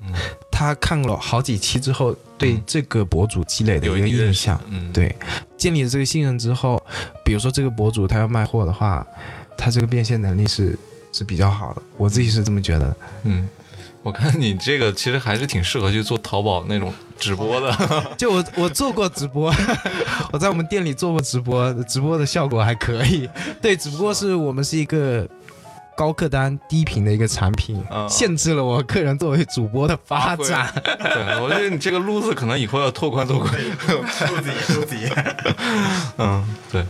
[0.52, 4.62] 他看了好几期之后，对这个博主积累的一个印象。
[4.70, 5.14] 嗯，对，
[5.58, 6.82] 建立了这个信任之后，
[7.26, 9.06] 比如说这个博主他要卖货的话，
[9.58, 10.78] 他这个变现能力是
[11.12, 11.82] 是比较好的。
[11.98, 12.96] 我自己是这么觉得。
[13.24, 13.50] 嗯。
[14.04, 17.74] 我看你这个其实还是挺适合去做淘宝那种直播的。
[18.18, 19.54] 就我我做过直播，
[20.34, 23.30] 我在我们店里做过直播，直播的效果还可以。
[23.62, 25.26] 对，只不过是我们是一个
[25.96, 30.70] 高客单低频的一个产品，限制了我个人作为主播的发展。
[30.84, 33.54] 对，我觉得你这个路子可能以后要拓宽拓宽。
[34.10, 34.98] 数字数字。
[36.20, 36.84] 嗯，对。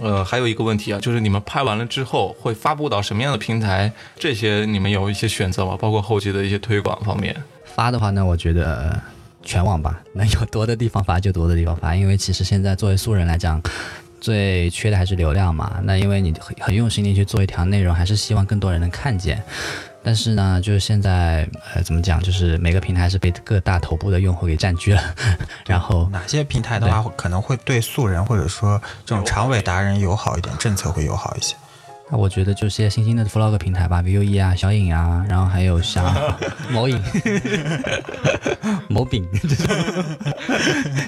[0.00, 3.92] 呃，还有一个问题啊，就是你们拍完了之后会发布到什么样的平台？
[4.18, 5.76] 这些你们有一些选择吗？
[5.78, 7.36] 包括后期的一些推广方面。
[7.74, 8.98] 发的话呢，我觉得
[9.42, 13.60] 全网吧，能有多的地方发就多的地方发， 因为其实现在作为素人来讲，
[14.20, 15.80] 最缺的还是流量嘛。
[15.82, 19.42] 那因为你很很用心的去做一条内容，还是希望更多人能看见。
[20.04, 22.20] 但是呢，就是现在，呃，怎么讲？
[22.20, 25.00] 就是每个平台是被各大头部的用户给占据了。
[25.64, 31.54] 然后哪些平台的话，可能会对素人或者说这种长尾达人友好一点，政策会友好一些。
[32.10, 36.04] 那我觉得就些新兴的 vlog 平台吧，Vue 啊、小影啊，然后还有像
[36.70, 37.02] 某影、
[38.88, 39.26] 某饼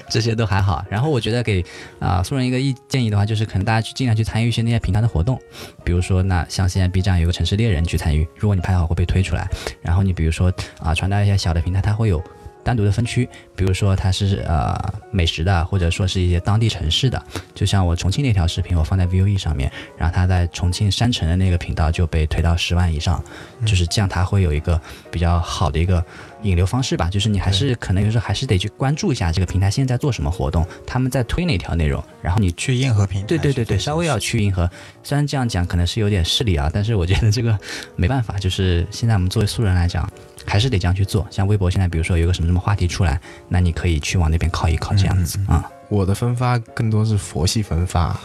[0.09, 0.83] 这些都还好。
[0.89, 1.63] 然后我觉得给
[1.99, 5.39] 啊素人一个意建议的话，就是可能大家去尽量去参与一些那些平台的活动，
[5.83, 9.47] 比如说那像现在 B 站有个城市猎人去参与，如果你拍好会被推出来。
[9.81, 12.23] 然后你比如说啊传达一些小的平台，它会有。
[12.65, 14.75] 单独的分区，比如说它是呃
[15.11, 17.23] 美食的，或者说是一些当地城市的，
[17.53, 23.23] 就像我重庆那条视频，我放在 VUE 上面，然后它在重庆山城的那个频道就被推到十万以上，
[23.67, 26.03] 就是这样，它会有一个比较好的一个
[26.43, 34.69] 引流方式吧，就是你还是可能有时候还是得去关注一下这个平台现在在做什么活动，他们在推哪条内容，然后你去硬核平台，对对对对，稍微要去硬核，
[35.03, 37.57] 虽然这样讲可能是有点势利啊，但是我觉得这个
[37.95, 40.09] 没办法，就是现在我们作为素人来讲。
[40.47, 41.25] 还是得这样去做。
[41.31, 43.19] 像微博现在，比如说有个什么什么话题出来，
[43.49, 45.67] 那你可以去往那边靠一靠，这样子啊。
[45.89, 48.15] 我的分发更多是佛系分发，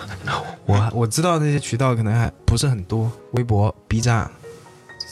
[0.67, 4.31] 我我知道那些渠道可能还不是很多，微博、B 站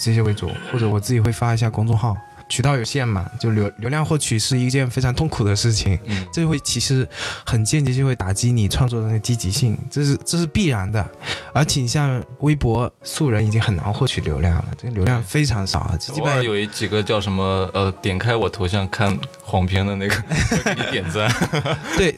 [0.03, 2.15] 这些为主，或者我自己会发一下公众号。
[2.49, 7.07] 渠道有限嘛，就流流量获取是一件非常痛苦的事情，嗯，这会其实
[7.45, 11.07] 很间接就会打击你创作的那个积极性，这是这是必然的。
[11.53, 20.17] 而且你像微博素人已经很难获取流量了，这个流量非常少，基本上有一几个叫什么呃，点开我头像看黄片的那个
[20.65, 21.31] 给你点赞，
[21.97, 22.18] 对。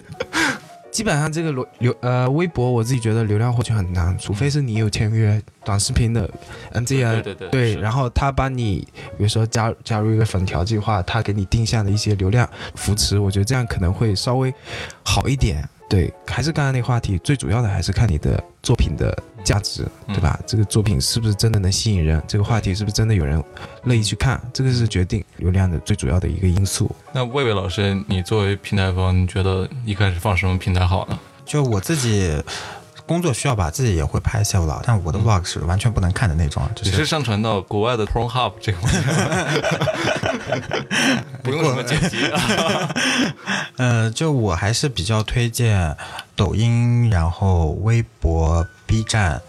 [1.01, 6.29] 基本上这个流流呃微博，我自己觉得流量获取很难，除非是你有签约短视频的
[6.73, 8.87] N G N，对对对，然后他帮你，
[9.17, 14.53] 比如说加加入一个粉条计划，他给你定向的一些流量扶持，我觉得这样可能会稍微
[15.03, 15.67] 好一点。
[15.91, 20.39] 对，还是刚才那个话题，最主要的还是看你的作品的价值，对吧？
[20.47, 22.23] 这个作品是不是真的能吸引人？
[22.29, 23.43] 这个话题是不是真的有人
[23.83, 24.41] 乐意去看？
[24.53, 26.89] 这个是决定流量的最主要的一个因素。
[27.13, 31.19] 那魏魏老师，你作为平台方，你觉得一开始放什么平台好呢？
[31.45, 32.41] 就我自己。
[33.11, 36.63] 工作需要吧，自己也会拍一些 vlog，但我的 vlog 是完全不能看的那种。
[36.77, 38.79] 只是上传到国外的 Pornhub 这个，
[41.43, 42.19] 不用什么剪辑。
[43.79, 45.97] 呃，就我还是比较推荐
[46.37, 49.43] 抖音，然后微博、B 站。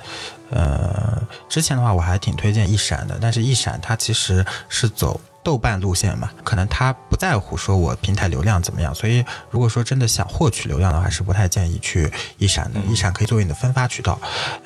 [0.50, 5.22] 呃，之前的话我还挺推荐一闪的，但是一闪它其实是走。
[5.44, 12.80] 豆瓣路线嘛，可能他不在乎说我平台流量怎么样，所以如果说真的想获取流量的话，是不太建议去一闪的。
[12.90, 14.20] 一闪可以作为你的分发渠道。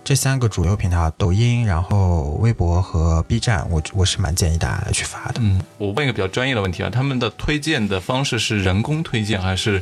[0.04, 5.36] 这三个主流平台，抖音、然后微博和 B 站，我我是蛮建议大家来去发的。
[5.40, 9.82] 嗯，我问一个比较专业的问题啊，他们的推荐的方式是人工推荐还是？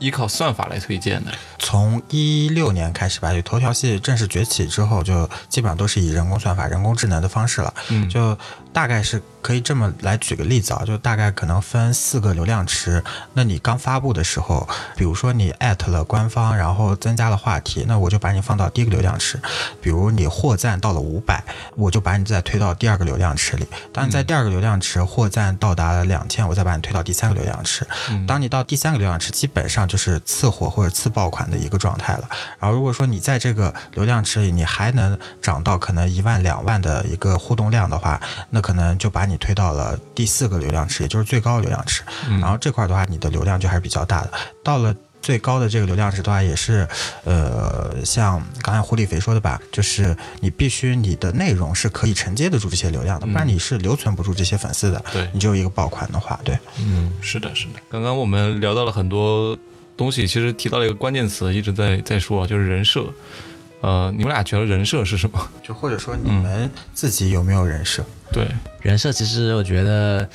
[0.00, 7.74] 依靠算法来推荐的，从一六年开始吧，就头条系正式崛起之后，就基本上都是以人工算法、人工智能的方式了。
[7.88, 8.38] 嗯，就
[8.78, 13.02] 大概是可以这么来举个例子啊，就大概可能分四个流量池。
[13.34, 19.40] 那你刚发布的时候，比如说你艾特了官方，然后增加了话题，那我就把你放到第一个流量池。
[19.80, 21.42] 比如你获赞到了五百，
[21.74, 23.66] 我就把你再推到第二个流量池里。
[23.92, 27.84] 当你在第二个流量池获赞到达了两千，我再把你推到第三个流量池。
[28.28, 32.28] 当你到第三个流量池，基本上就是次火或者次爆款的一个状态了。
[32.60, 42.02] 然后如果说你在这个流量池里，你还能涨到可能一万两万的一个互动量的话，那可能就把你推到了第四个流量池，也就是最高流量池。
[42.40, 44.32] 然后这块的话，你的流量就还是比较大的。
[44.62, 46.88] 到了最高的这个流量池的话，也是，
[47.24, 55.04] 呃，像刚才胡里肥说的吧，就是你必须你的内容是可以承接得住这些流量的，不然你是留存不住这些粉丝的。
[55.12, 57.80] 对，你就一个爆款的话，对，嗯，是的，是的。
[57.90, 59.58] 刚刚我们聊到了很多。
[59.96, 63.04] 东西其实提到了一个关键词，一直在在说，就是人设。
[63.80, 65.38] 呃，你们俩觉得人设是什么？
[65.62, 68.04] 就或者说你们自己有没有人设？
[68.32, 68.46] 对，
[68.82, 70.28] 人设其实我觉得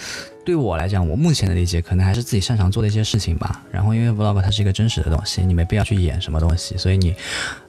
[0.45, 3.62] 对我来讲，我目前的理解可能还是自己擅长做的一些事情吧。
[3.71, 7.15] 然后因为 vlog 它是一个真实的东西，你没必要去演什么东西，所以你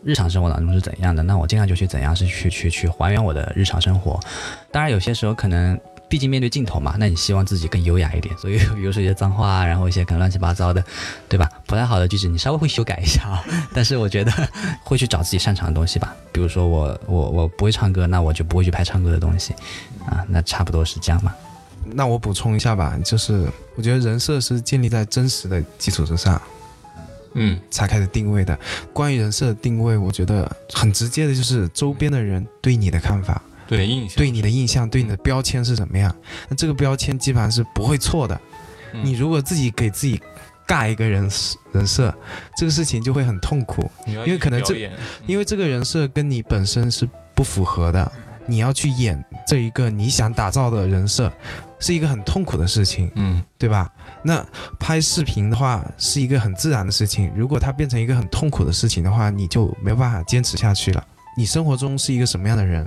[0.03, 4.19] 日常生活当中是怎样的，那我尽量就去怎样是去去去还原我的日常生活。
[4.71, 5.79] 当然有些时候可能。
[6.15, 10.81] 毕竟面对镜头嘛，那你希望自己更优雅一点，所以 比如说一些脏话，然后一些可能乱七八糟的，
[11.29, 11.51] 对吧？
[11.67, 13.43] 不太好的句子，你稍微会修改一下。
[13.75, 14.31] 但是我觉得
[14.85, 16.15] 会去找自己擅长的东西吧。
[16.31, 19.55] 比如说我我我不会唱歌，那我就不会去拍唱歌的东西
[20.07, 20.25] 啊。
[20.29, 21.35] 那差不多是这样嘛。
[21.85, 26.41] 那我补充一下吧，就是我觉得人设是建立在真实的基础之上，
[27.33, 28.57] 嗯，才开始定位的。
[28.93, 33.43] 关于人设的定位，我觉得很直接的就是周边的人对你的看法。
[33.67, 36.15] 对印象，对你的印象，对你的标签是什么样？
[36.49, 38.41] 那这个标签基本上是不会错的。
[39.03, 40.21] 你如果自己给自己
[40.67, 41.29] 尬一个人
[41.73, 42.15] 人设，
[42.57, 44.91] 这个事情就会很痛苦，因为可能这，
[45.27, 48.11] 因为这个人设跟你本身是不符合的。
[48.47, 51.33] 你要去演这一个你想打造的人设，
[51.79, 53.91] 是一个很痛苦的事情，嗯，对吧？
[54.23, 54.47] 那
[54.79, 61.03] 拍视频的话是一个很自然的事情，如果它变成一个很痛苦的事情的话，你就没有办法坚持下去了。
[61.39, 62.87] 你生活中是一个什么样的人，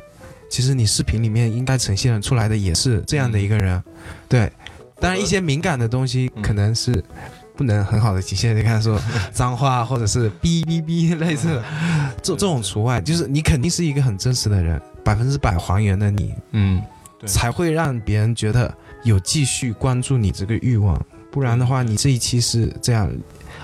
[0.49, 3.81] 其实你视频里面应该呈现出来的也是这样的一个人。
[4.27, 4.51] 对，
[4.99, 7.03] 当然一些敏感的东西可能是
[7.55, 8.99] 不能很好的体现，你看说
[9.33, 11.63] 脏话或者是哔哔哔类似的，
[12.21, 16.81] 这这种除外，就是你肯定是一个很真实的人，百分之百还原的你，嗯，
[17.25, 18.73] 才会让别人觉得
[19.03, 20.99] 有继续关注你这个欲望。
[21.29, 23.11] 不然的话，你这一期是这样，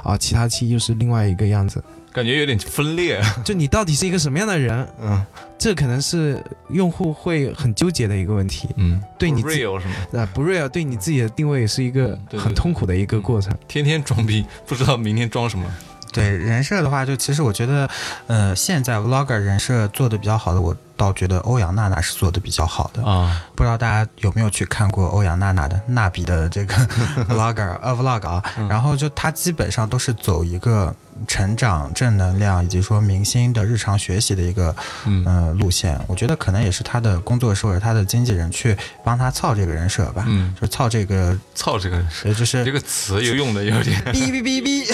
[0.03, 1.83] 啊，其他期又是另外一个样子。
[2.11, 3.19] 感觉有点分裂。
[3.43, 4.87] 就你到底是一个什么样的人？
[5.01, 5.25] 嗯，
[5.63, 8.67] 这可能是用户会很纠结的一个问题。
[8.75, 9.93] 嗯，对你不自 real 是吗？
[10.21, 13.49] 啊，不 real，对你自己的定位也是一个很痛苦的一个过程。
[13.65, 15.65] 天天装逼，不知道明天装什么。
[16.11, 17.89] 对人设的话，就其实我觉得，
[18.27, 23.03] 呃，现在 vlogger 人设做的比较好的，我倒觉得欧阳娜娜是做的比较好的。
[23.03, 26.73] 啊，不知道大家有没有去看过欧阳娜娜的娜比的这个
[27.27, 28.43] vlogger 呃 vlog 啊？
[28.69, 30.95] 然后就她基本上都是走一个
[31.27, 34.75] 成长、正能量以及说明星的日常学习的一个
[35.05, 35.99] 嗯呃路线。
[36.07, 44.87] 我觉得可能也是她的工作室或者她的经纪人去帮她操这个人设吧，嗯，就是操这个， 操这个人设，呃，就是这个词又用的有点哔哔哔哔，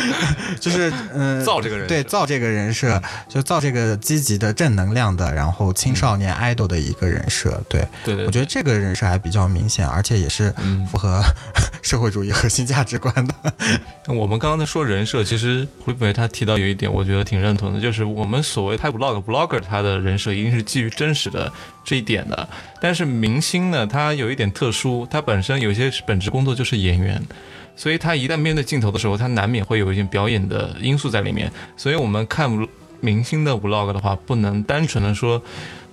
[0.58, 7.60] 就是嗯，造这个人设对，造这个人设，就造这个积极的、正能量的，然后青少年 idol 的一个人设。
[7.68, 11.22] 对，对对，我觉得这个人设还比较明显，而且也是嗯符合
[11.82, 13.34] 社会主义核心价值观的。
[14.08, 21.52] 我们刚刚在说人设，其实胡北他提到有一点，我觉得挺认同的，就是我们所谓拍 vlog vlogger 他的人设一定是基于真实的
[21.84, 22.48] 这一点的。
[22.80, 27.22] 但是明星呢，他有一点特殊，他本身有些本职工作就是演员，
[27.76, 31.50] 所以他一旦面对镜头的时候，他难免会有一些表演的因素在里面。
[31.76, 32.50] 所以我们看
[33.00, 35.42] 明星的 vlog 的话，不能单纯的说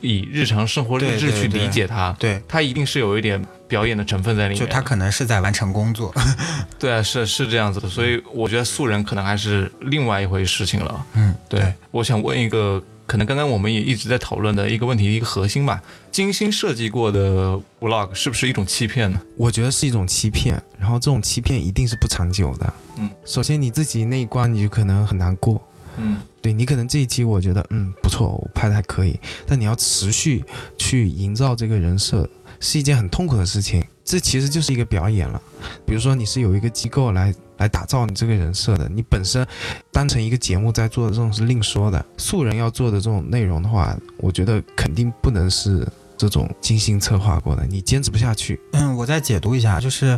[0.01, 4.59] 以日常生活日志去理解他，对，他一定是有一点表演的成分在里面。
[4.59, 6.13] 就他可能是在完成工作。
[6.77, 11.05] 对啊，是是这样子的，所以我觉得素人可能还是另外一回事情了。
[11.13, 15.81] 嗯，对，我想问一个，可能刚刚我们也一直在讨论的一个问题，一个核心吧，
[16.11, 19.19] 精心设计过的 vlog 是不是一种欺骗呢？
[19.35, 22.73] 我觉得是一种欺骗，然后这种欺骗一定是不长久的。
[22.97, 25.59] 嗯，首先你自己那一关你就可能很难过。
[25.97, 30.43] 嗯，对你可能这一期我觉得嗯不错，我拍的还可以，但你要持续
[30.77, 32.29] 去营造这个人设，
[32.59, 33.83] 是一件很痛苦的事情。
[34.05, 35.41] 这其实就是一个表演了。
[35.85, 39.45] 比如说你是有一个机构来来打造你这个人设的，你本身
[39.91, 42.05] 当成一个节目在做的这种是另说的。
[42.17, 45.85] 素人要做的这种内容的话，我觉得肯定不能是
[46.17, 48.57] 这种精心策划过的，你坚持不下去。
[48.71, 50.17] 嗯，我再解读一下，就是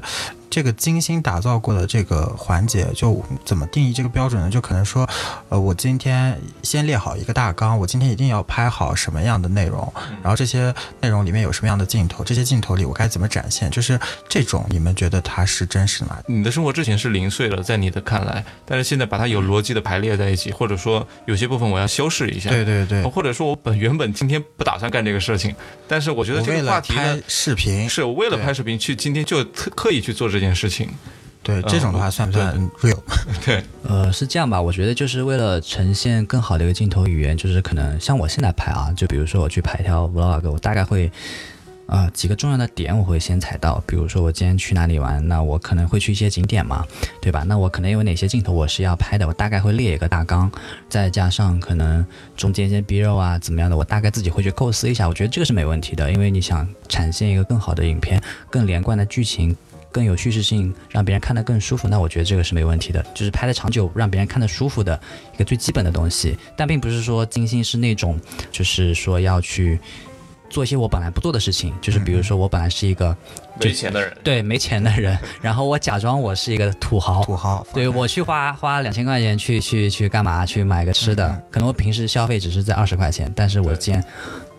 [0.50, 4.50] 这个精心打造过的这个环节，就怎么定义这个标准呢？
[4.50, 5.08] 就可能说，
[5.50, 9.92] 呃，我今天先列好一个大纲，我今天一定要拍好什么样的内容，
[10.22, 16.18] 然后这些内容里面有什么样的镜头，这些镜头里我该怎么展现，就是这种，你们觉得它是真实的吗？
[16.28, 22.50] 你的生活之前是零碎的，在你的看来，但是现在把它有逻辑的排列在一起，或者说有些部分我要修饰一下。
[22.50, 25.56] 对对对，或者说我本原本今天不打算干这个事情，
[25.88, 30.90] 但是我觉得为了这个话题呢拍，视频，是我为了拍视频去今天就特刻意去做这件事情。
[31.42, 33.00] 对这种的话算不算 real？
[33.46, 34.62] 对，呃，是这样吧？
[34.62, 41.12] 我觉得就是为了呈现更好的一个镜头语言，就是可能像我现在拍啊，就比如说我去拍一条 vlog，我大概会。
[41.92, 46.86] 啊、几个重要的点我会先踩到，比如说我今天去哪里玩，那我可能会去一些景点嘛，
[47.20, 47.42] 对吧？
[47.48, 50.52] 那我可能有哪些镜头我是要拍的，我大概会列一个大纲，
[50.88, 52.06] 再加上可能
[52.38, 58.22] 中间一些 B 肉啊怎么样的，我大概自己会去构思一下，我觉得这个是没问题的，因为你想展现一个更好的影片，
[58.52, 59.58] 更连贯的剧情。
[59.92, 65.00] 更有叙事性，让别人看得更舒服，那我觉得这个是没问题的，就是拍的长久，让别人看得舒服的
[65.34, 66.38] 一个最基本的东西。
[66.56, 68.20] 但并不是说金星是那种，
[68.52, 69.80] 就是说要去
[70.50, 73.16] 做一些我本来不做的事情，就是比如说我本来是一个
[73.60, 80.46] 没钱的人，对没钱的人，然后我假装我是一个土豪，土豪，对我去花花两千块钱去去去干嘛？
[80.46, 84.04] 去买个吃的，可能我平时消费只是在二十块钱，但是我今天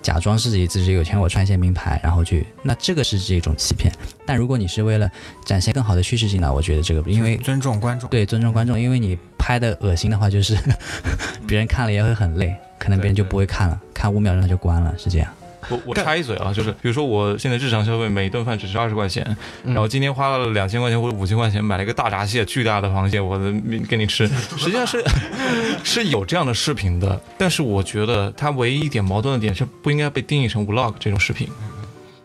[0.02, 3.92] 假装自己自己有钱，我穿一些名牌，然后去，那这个是这种欺骗。
[4.24, 5.10] 但如果你是为了
[5.44, 10.56] 展现更好的叙事性呢，我觉得这个因为尊重观众，对尊重观众，因为你拍的恶心的话，就是
[11.46, 15.28] 别人看了也会很累，可能别人就不会看了，看五秒钟他就关了，是这样。
[15.68, 19.24] 我我插一嘴啊，就是比如说我现在日常消费每一顿饭只是二十块钱，
[19.64, 23.52] 然后今天花了两千块钱或者五千块钱买了一个大闸蟹，巨大的螃蟹，我的
[23.88, 25.04] 给你吃，实际上是
[25.84, 31.48] 是有这样的视频的，但是我觉得它唯一一点矛盾的点是不应该被定义成 vlog 这种视频。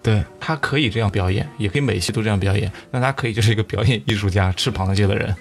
[0.01, 5.35] 对，他可以这样表演，也可以每期都这样表演，那他可以就是一个表演艺术家，吃螃蟹的人。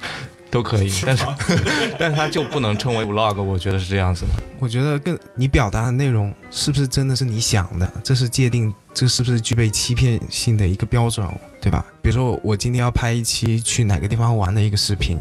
[0.55, 1.25] 都可以，但是，
[1.99, 4.29] 但是它就不能称为 vlog，我觉得是这样子的。
[4.61, 11.27] 我觉得更你表达的内容是不是真的是你想的，这是界定这是不是具备欺骗性的一个标准，
[11.61, 11.85] 对吧？
[12.01, 15.19] 比如说我今天要拍一期去哪个地方玩的一个视频，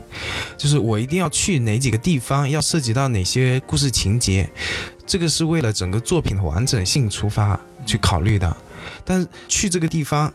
[0.56, 4.48] 就是我一定要去哪几个地方，要涉及到哪些故事情节，
[5.08, 8.56] 这个是为了整个作品的完整性出发去考虑的。
[9.04, 10.32] 但是去这个地方，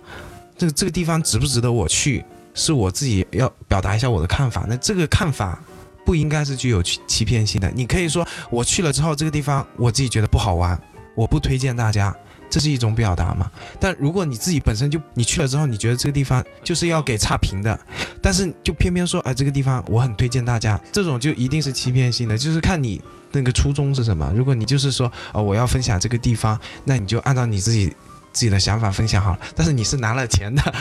[0.56, 2.24] 这个这个地方值不值得我去，
[2.58, 4.66] 是我自己要表达一下我的看法。
[4.68, 5.58] 那这个看法
[6.04, 7.70] 不应该是具有欺欺骗性的。
[7.70, 10.78] 你可以说我去了之后，这个地方我自己觉得不好玩，
[11.14, 12.14] 我不推荐大家。
[12.50, 13.50] 这是一种表达嘛？
[13.78, 17.78] 但如果你自己本身就你去了之后，你觉得这个地方就是要给差评的，
[18.22, 23.00] 但是就偏偏说，哎，这个地方我很推荐大家，这种就一定是欺骗性的，就是看你
[23.32, 24.32] 那个初衷是什么。
[24.34, 27.94] 如果你就是说，哦，我要分享这个地方，那你就按照你自己。
[28.32, 30.74] 自己的想法分享好了，但是你是拿了钱的，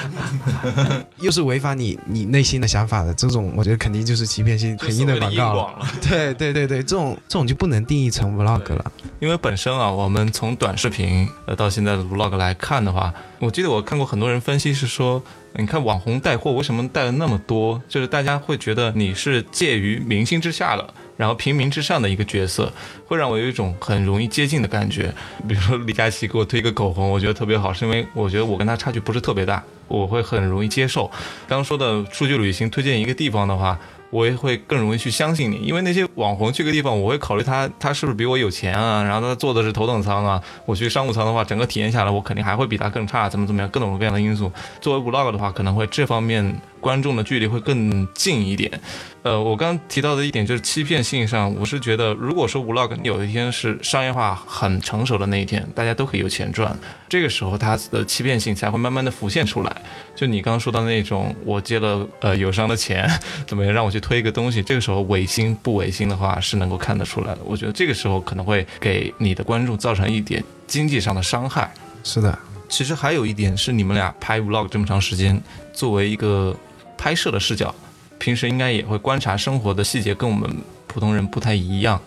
[1.19, 5.87] 又是违反你你内心的想法的，这种我觉得肯定就是欺骗性很硬的广告了。
[6.01, 15.21] 对对对对，这种这种就不能定义成 vlog 了，因为本身啊，我们从短视频呃到现在的 vlog 来看的话，我记得我看过很多人分析是说，
[15.55, 20.93] 你看网红带货为什么带了那么多，就是大家会觉得你是介于明星之下的。
[21.17, 22.71] 然后平民之上的一个角色，
[23.05, 25.13] 会让我有一种很容易接近的感觉。
[25.47, 31.07] 比如说李佳琦给我推一个口红，我觉得特别好，是因为我觉得我跟他差距不是特别大，我会很容易接受。
[31.47, 33.77] 刚刚说的数据旅行推荐一个地方的话。
[34.09, 44.49] 我也会更容易去相信你，因为那些网红去个地方，我会考虑他他是不是比我有钱啊，然后他坐的是头等舱啊，我去商务舱的话，整个体验下来我肯定还会比他更差，怎么怎么样，各种各样的因素。
[44.79, 46.57] 作为 vlog 的话，可能会这方面
[46.87, 48.71] 观众的距离会更近一点。
[49.21, 56.73] 呃，我刚提到的一点就是欺骗性上，我是觉得，如果说 vlog 有一天是商业化很成熟的那一天，大家都可以有钱赚，
[57.09, 59.81] 这个时候它的欺骗性才会慢慢的浮现出来。
[60.15, 63.05] 就你刚刚说到那种，我借了呃友商的钱，
[63.45, 67.39] 怎么样让我去推一个东西，这个时候违心不违心的话是能够看得出来的。
[67.43, 71.69] 我觉得这个时候可能会给你的观众造成一点经济上的伤害。
[72.01, 75.41] 是的，其实还有一点是你们俩拍 vlog 这么长时间，
[75.73, 76.55] 作为一个
[76.97, 77.73] 拍摄的视角。
[78.19, 80.49] 平时应该也会观察生活的细节，跟我们
[80.87, 82.01] 普通人不太一样。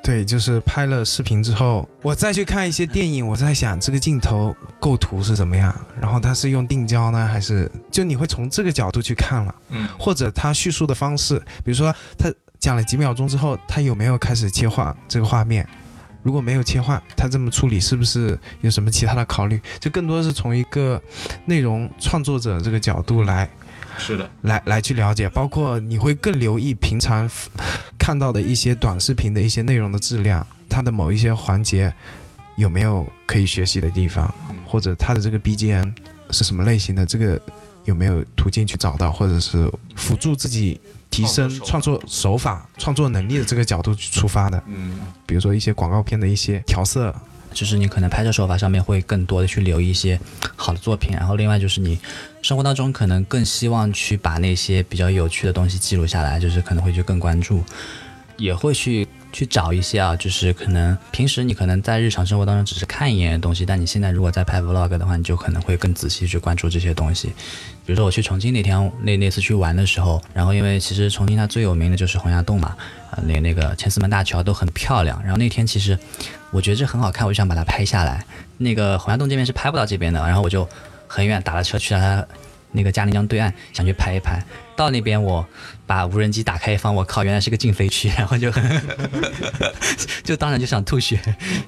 [0.00, 15.68] 对，就是拍了视频之后，我再去看一些电影，我在想这个镜头构图是怎么样，然后它是用定焦呢，还是就你会从这个角度去看了，嗯，或者他叙述的方式，比如说他讲了几秒钟之后，他有没有开始切换这个画面？
[16.22, 19.60] 如果没有切换，他这么处理是不是有什么其他的考虑？
[19.80, 21.02] 就更多是从一个
[21.46, 23.50] 内容创作者这个角度来。
[23.98, 27.28] 是的，来来去了解，包括你会更留意平常
[27.98, 31.92] 看到的一些短视频的一些内容的质量，它的某一些环节
[32.56, 34.32] 有没有可以学习的地方，
[34.66, 35.92] 或者它的这个 BGM
[36.30, 37.40] 是什么类型的，这个
[37.84, 40.80] 有没有途径去找到，或者是辅助自己
[41.10, 44.62] 提升创作手法、创作能力的这个角度去出发的。
[44.66, 47.14] 嗯，比如说一些广告片的一些调色。
[47.56, 50.20] 就是你可能拍摄手法上面会更多的去留一些
[50.56, 51.98] 好的作品，然后另外就是你
[52.42, 57.64] 生活当中可能更希望去把那些比较有趣的东西记录下来，就是可能会去更关注，
[58.36, 67.28] 也会去去找一些啊，就是可能平时你可能在日常生活当中只是看一眼的东西，但你现在如果在拍 vlog 的话，你就可能会更仔细去关注这些东西。
[67.84, 72.74] 比如说我去重庆那天那那次去玩的时候，然后因为其实重庆它最有名的就是洪崖洞嘛，
[73.10, 75.98] 啊那那个千厮门大桥都很漂亮，然后那天其实。
[76.52, 78.24] 我觉得这很好看，我就想把它拍下来。
[78.56, 80.66] 那个洪崖洞这边是拍不到这边的，然后我就
[81.06, 82.24] 很远打了车去到它
[82.70, 84.42] 那个嘉陵江对岸，想去拍一拍。
[84.76, 85.46] 到那边我
[85.86, 88.50] 把无人机打开一放，我靠，原来是个禁飞区， 然后就
[90.24, 91.18] 就当场就想吐血。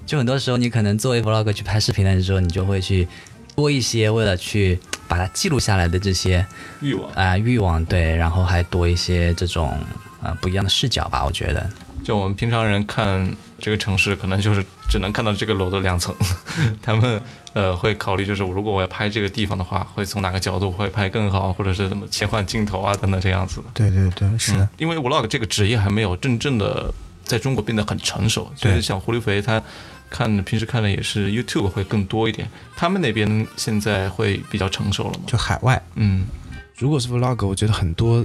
[0.04, 3.06] 就很多时候你可能作为 vlog 去拍视频的时候，你就会去
[3.54, 6.44] 多一些为了去把它记录下来的这些
[6.80, 9.78] 欲望啊欲望对，然后还多一些这种
[10.22, 11.70] 呃不一样的视角吧，我觉得。
[12.04, 16.14] 就我们平常人看这个城市，可能就是只能看到这个楼的两层。
[16.80, 17.20] 他们
[17.58, 23.60] 呃会考虑，就是如果我要拍这个地方的话，会从哪个角度会拍更好，或者是怎么切换镜头啊等等这样子。
[23.74, 24.68] 对对对，是的。
[24.78, 26.94] 因为 vlog 这个职业还没有真正的
[27.24, 29.60] 在中国变得很成熟，就是像胡立肥他
[30.08, 32.48] 看平时看的也是 YouTube 会更多一点。
[32.76, 35.24] 他们那边现在会比较成熟了吗？
[35.26, 36.26] 就海外，嗯，
[36.76, 38.24] 如果是 vlog，我觉得很多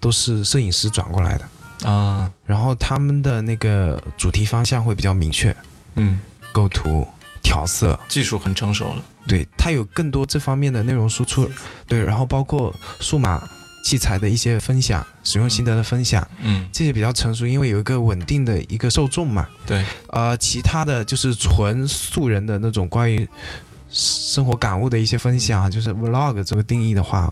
[0.00, 1.88] 都是摄影师转过来的。
[1.88, 5.54] 啊，然后他们的那个主题方向会比较明确，
[5.94, 6.20] 嗯，
[6.52, 7.06] 构图、
[7.52, 7.98] 调色。
[8.08, 11.46] 技术很成熟了，对它有更多这方面的内容输出，
[11.86, 13.46] 对，然后包括数码
[13.84, 23.28] 器材的一些分享、使用心得的分享，嗯，这些比较成熟，因为有一个稳定的一个受众嘛，对，呃，其他的就是纯素人的那种关于。
[23.94, 27.30] 生活感悟的一些分享，就是 vlog 这个定义的话，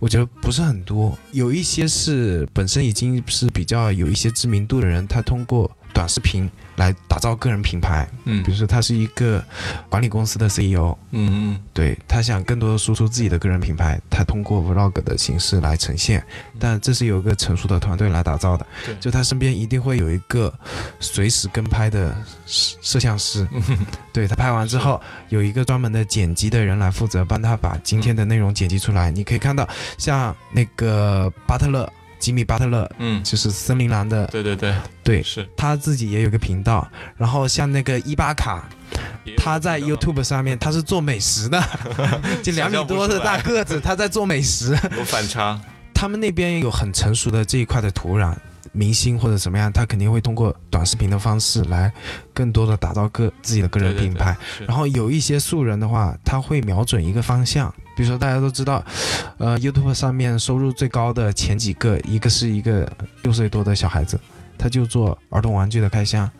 [0.00, 1.16] 我觉得不是很多。
[1.30, 8.06] 有一些是本身已经是比较有一些知名度的人，他通过短视频来打造个人品牌。
[8.24, 8.42] 嗯。
[8.42, 9.42] 比如说他是一个
[9.88, 16.22] 管理公司的 CEO，嗯对他想更多的输出自己的个人品牌，他通过 vlog 的形式来呈现，
[16.58, 18.66] 但这是有一个成熟的团队来打造的，
[19.00, 20.52] 就他身边一定会有一个
[21.00, 23.48] 随时跟拍的摄摄像师，
[24.12, 29.10] 对他拍完之后有一个专门的剪辑的人来负责帮他把今天的内容剪辑出来。
[29.10, 29.66] 你可以看到，
[29.96, 31.90] 像那个巴特勒。
[32.26, 34.74] 吉米·巴特勒嗯，就是森林狼的，对对对，
[35.04, 36.84] 对是他自己也有个频道。
[37.16, 38.68] 然后像那个伊巴卡，
[39.36, 41.62] 他在 YouTube 上面他是做美食的，
[42.42, 44.76] 就两米多的大个子，他在做美食。
[44.98, 45.60] 有反差，
[45.94, 48.34] 他们那边有很成熟的这一块的土壤，
[48.76, 51.90] 明星或者怎么样，他肯定会通过短视频的方式来
[52.34, 54.32] 更多的打造个自己的个人品牌。
[54.34, 58.84] 对，对对然后有一些素人的话，他会瞄准一个方向，比如说大家都知道，
[59.38, 62.90] 呃，YouTube 上面收入最高的前几个，一个是一个
[63.22, 64.20] 六岁多的小孩子，
[64.58, 66.30] 他就做儿童玩具的开箱，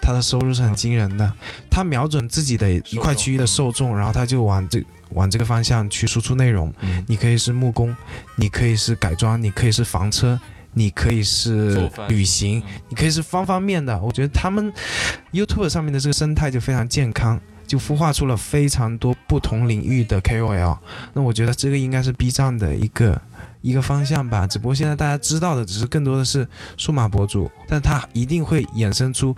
[0.00, 1.32] 他的收入是很惊人的。
[1.68, 6.72] 他瞄准自己的一块区域的受众，然后他就往这往这个方向去输出内容。
[6.80, 7.94] 嗯你可以是木工，
[8.36, 10.38] 你可以是改装，你可以是房车，
[10.74, 14.00] 你可以是旅行，你可以是方方面的。
[14.00, 14.72] 我觉得他们
[15.32, 20.78] YouTube 上面的这个生态就非常健康，就孵化出了非常多不同领域的 KOL。
[21.12, 23.20] 那我觉得这个应该是 B 站的一个
[23.60, 24.46] 一个方向吧。
[24.46, 26.46] 只不过现在大家知道的只是更多的是
[26.76, 29.34] 数码博主，但它一定会衍生出。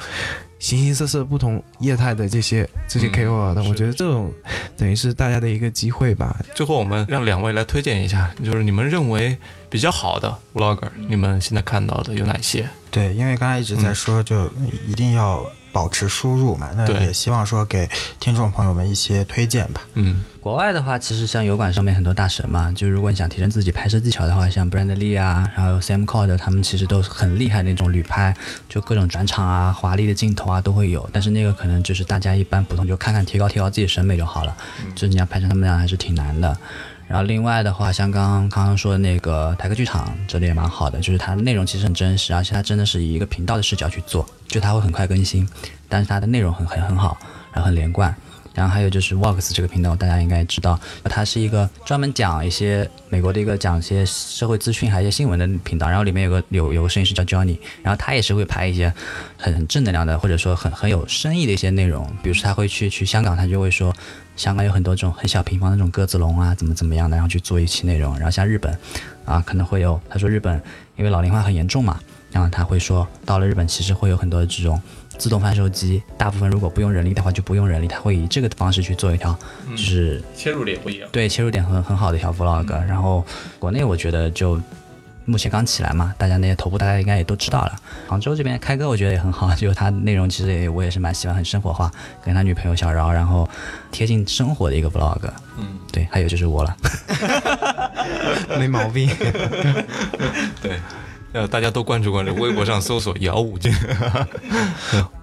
[0.58, 4.32] 形形色色、不同业态的这些这些嗯 KOL 的，是我觉得这种
[4.76, 6.36] 等于是大家的一个机会吧。
[6.54, 9.36] 最后我们让两位来推荐一下，就是你们认为
[9.68, 12.68] 比较好的 vlogger，你们现在看到的有哪些？
[12.92, 14.48] 对，因为刚才一直在说，就
[14.86, 17.88] 一定要保持输入嘛，那也希望说给
[18.20, 19.80] 听众朋友们一些推荐吧。
[19.94, 28.34] 嗯国外的话，其实像油管上面很多大神嘛，就如果你想提升自己拍摄技巧的话，像 Brand Lee 啊，然后 Sam Cod 他们其实都很厉害的那种旅拍，
[28.68, 31.08] 就各种转场啊、华丽的镜头啊都会有。
[31.12, 34.56] 但是那个可能就是大家一般普通就看看提高提高自己审美就好了，
[34.96, 36.58] 就是你要拍成他们那样还是挺难的。
[37.08, 45.46] 然后另外的话，像刚刚刚刚说的那个台客剧场，这里也蛮好的，就是它的内容其实很真实，而且它真的是以一个频道的视角去做，就它会很快更新，
[45.88, 47.18] 但是它的内容很很很好，
[47.52, 48.14] 然后很连贯。
[48.54, 55.88] 然后还有就是 Vox 这个频道，大家应该知道，它是一个专门讲一些美国的一个讲一些社会资讯还有一些新闻的频道。
[55.88, 58.92] 然后里面有个有有个摄影师叫 Johnny，然后他也是会拍一些
[59.38, 62.06] 很正能量的，或者说很很有深意的一些内容。
[62.22, 63.90] 比如说他会去去香港，他就会说
[64.36, 68.14] 香港有很多这种很小平方的那种鸽子笼啊，怎么怎么样的，然后去做一期内容。
[68.14, 68.76] 然后像日本
[69.24, 70.60] 啊，可能会有他说日本
[70.96, 71.98] 因为老龄化很严重嘛，
[72.30, 74.80] 然后他会说到了日本其实会有很多的这种。
[75.18, 79.38] 自动贩售机，大部分如果不用人力的话就不用人力，他会以这个方式去做一条，
[79.70, 81.08] 就是切入点不一样。
[81.12, 82.68] 对切入点很很好的一条 vlog。
[82.86, 83.24] 然后
[83.58, 84.60] 国内我觉得就
[85.24, 87.76] 目前刚起来嘛，大家那些头部大家应该也都知道了。
[88.08, 91.90] 杭州这边开哥我觉得也很好， 就是他内容其实也我也是蛮喜欢，很生活化，
[92.24, 93.48] 跟他女朋友小饶，然后
[93.90, 95.20] 贴近生活的一个 vlog。
[95.58, 96.76] 嗯，对，还有就是我了。
[98.58, 99.08] 没毛病。
[100.60, 100.80] 对，
[101.32, 103.72] 呃，大家都关注关注，微博上搜索姚武俊。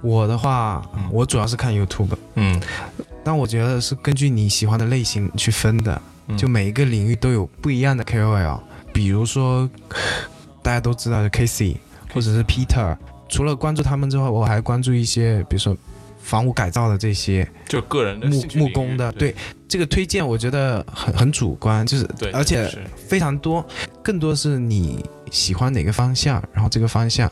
[0.02, 0.82] 我的话，
[1.12, 2.60] 我主要是看 YouTube，嗯
[3.24, 8.60] 但我觉得是根据你喜欢的类型去分的，嗯就每一个领域都有不一样的 KOL。
[8.94, 9.70] 比如说，
[10.62, 11.78] 大家都知道的 Casey
[12.14, 15.76] 或者是 Peter，除了关注他们之外，我还关注一些，比如说
[16.22, 19.12] 房屋改造的这些就个人的木工的。
[19.14, 19.36] 对对
[19.68, 23.64] 这个推荐，我觉得很很主观，就是对，而且非常多，
[24.02, 27.32] 更多是你喜欢哪个方向，然后这个方向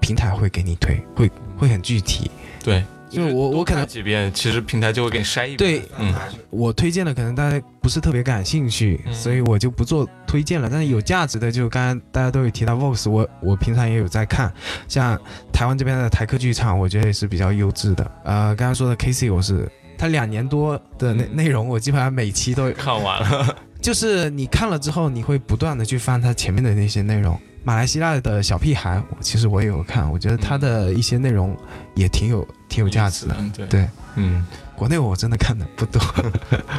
[0.00, 2.28] 平台会给你推，会会很具体。
[2.64, 5.58] 对，因为我我可能几遍，其实平台就会给你筛一遍。
[5.58, 6.12] 对嗯
[6.50, 10.68] 我推荐的可能大家不是特别感兴趣，嗯所以我就不做推荐了。
[10.70, 14.52] 但是有价值的，就刚刚大家都有提到 Vox，我我平常也有在看，
[14.88, 15.20] 像
[15.52, 18.10] 台湾这边的台客剧场，我觉得也是比较优质的。
[18.24, 27.38] 呃，刚刚说的 Casey，我是他两年多的内、嗯内容，我基本上每期都看完了， 就是你看了之后，你会不断的去翻他前面的那些内容。
[27.66, 31.56] 马来西亚的小屁孩，我其实我也有看，我觉得他的一些内容
[31.96, 33.34] 也挺有挺有价值的。
[33.40, 34.46] 嗯，对对，嗯，
[34.76, 36.00] 国内我真的看的不多。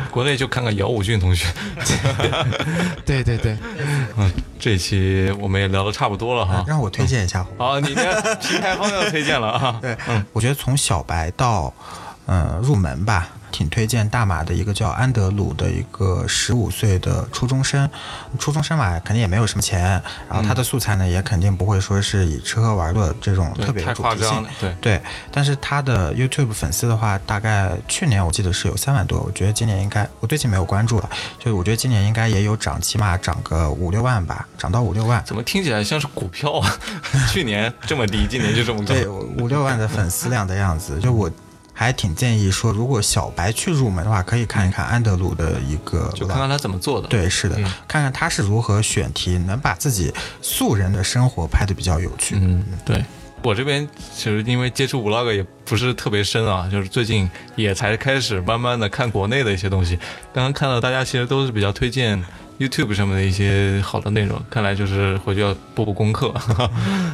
[0.10, 1.46] 国内就看看姚武俊同学。
[3.06, 3.58] 对对对，
[4.16, 6.64] 嗯这一期我们也聊的差不多了哈。
[6.66, 9.80] 让我推荐一下，好，你的平台方要推荐了啊。
[9.82, 11.74] 对，嗯我觉得从小白到
[12.28, 13.28] 呃入门吧，
[13.58, 17.90] 挺推荐大马的一个叫安德鲁的一个十五岁的初中生，
[18.38, 20.00] 初中生嘛，肯定也没有什么钱，
[20.30, 25.02] 然后他的素材呢也肯定不会说是以吃喝玩乐这种特别太主题性对，对，
[25.32, 35.24] 但是他的 YouTube 粉丝的话，大概去年我记得是有三万多，我觉得今年应该，我最近没有关注了，就是我觉得今年应该也有涨，起码涨个五六万吧，涨到五六万。
[35.26, 36.78] 怎么听起来像是股票啊？
[37.34, 38.94] 去年这么低，今年就这么高。
[38.94, 41.28] 对，五六万的粉丝量的样子，就我
[41.80, 47.08] 还挺建议说，如果小白去入门的话，可以看一看安德鲁的一个，就看看他怎么做的。
[47.08, 50.12] 对，是的，嗯看看他是如何选题，能把自己
[50.42, 52.36] 素人的生活拍得比较有趣。
[52.42, 53.06] 嗯，对。
[53.44, 59.96] 我这边其实因为接触 vlog 也不是特别深啊，就是最近也才开始慢慢的看国内的一些东西。
[60.34, 62.22] 刚刚看到大家其实都是比较推荐
[62.60, 66.34] YouTube 上面的一些好的内容，看来就是回去要补补功课。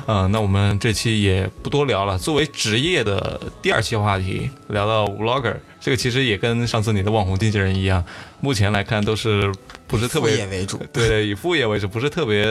[0.07, 2.17] 嗯、 那我们这期也不多聊了。
[2.17, 8.03] 作为职业的第二期话题，聊到 vlogger，这个其实也跟上次你的网红经纪人一样，
[8.39, 9.51] 目前来看都是
[9.85, 10.79] 不是特副别业为主。
[10.93, 12.45] 对，以副业为主，不是特别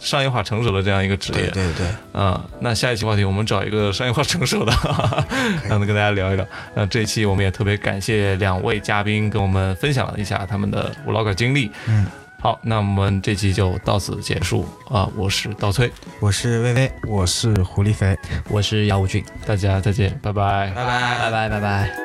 [0.00, 1.46] 商业化成熟的这样一个职业。
[1.50, 4.72] 对对对，啊、那下一期话题我们找一个商业化成熟的，
[5.68, 6.44] 让他跟大家聊一聊。
[6.74, 11.70] 那这一期我们也特别感谢两位嘉宾跟我们分享了一下他们的 Vlogger 经历。
[11.86, 12.06] 嗯，
[12.44, 15.90] 好，那我们这期就到此结束啊、我是刀崔，
[16.20, 18.14] 我是薇薇，我是狐狸肥。
[18.50, 20.70] 我是姚武俊，大家再见，拜拜。
[20.74, 22.03] 拜拜拜拜拜拜。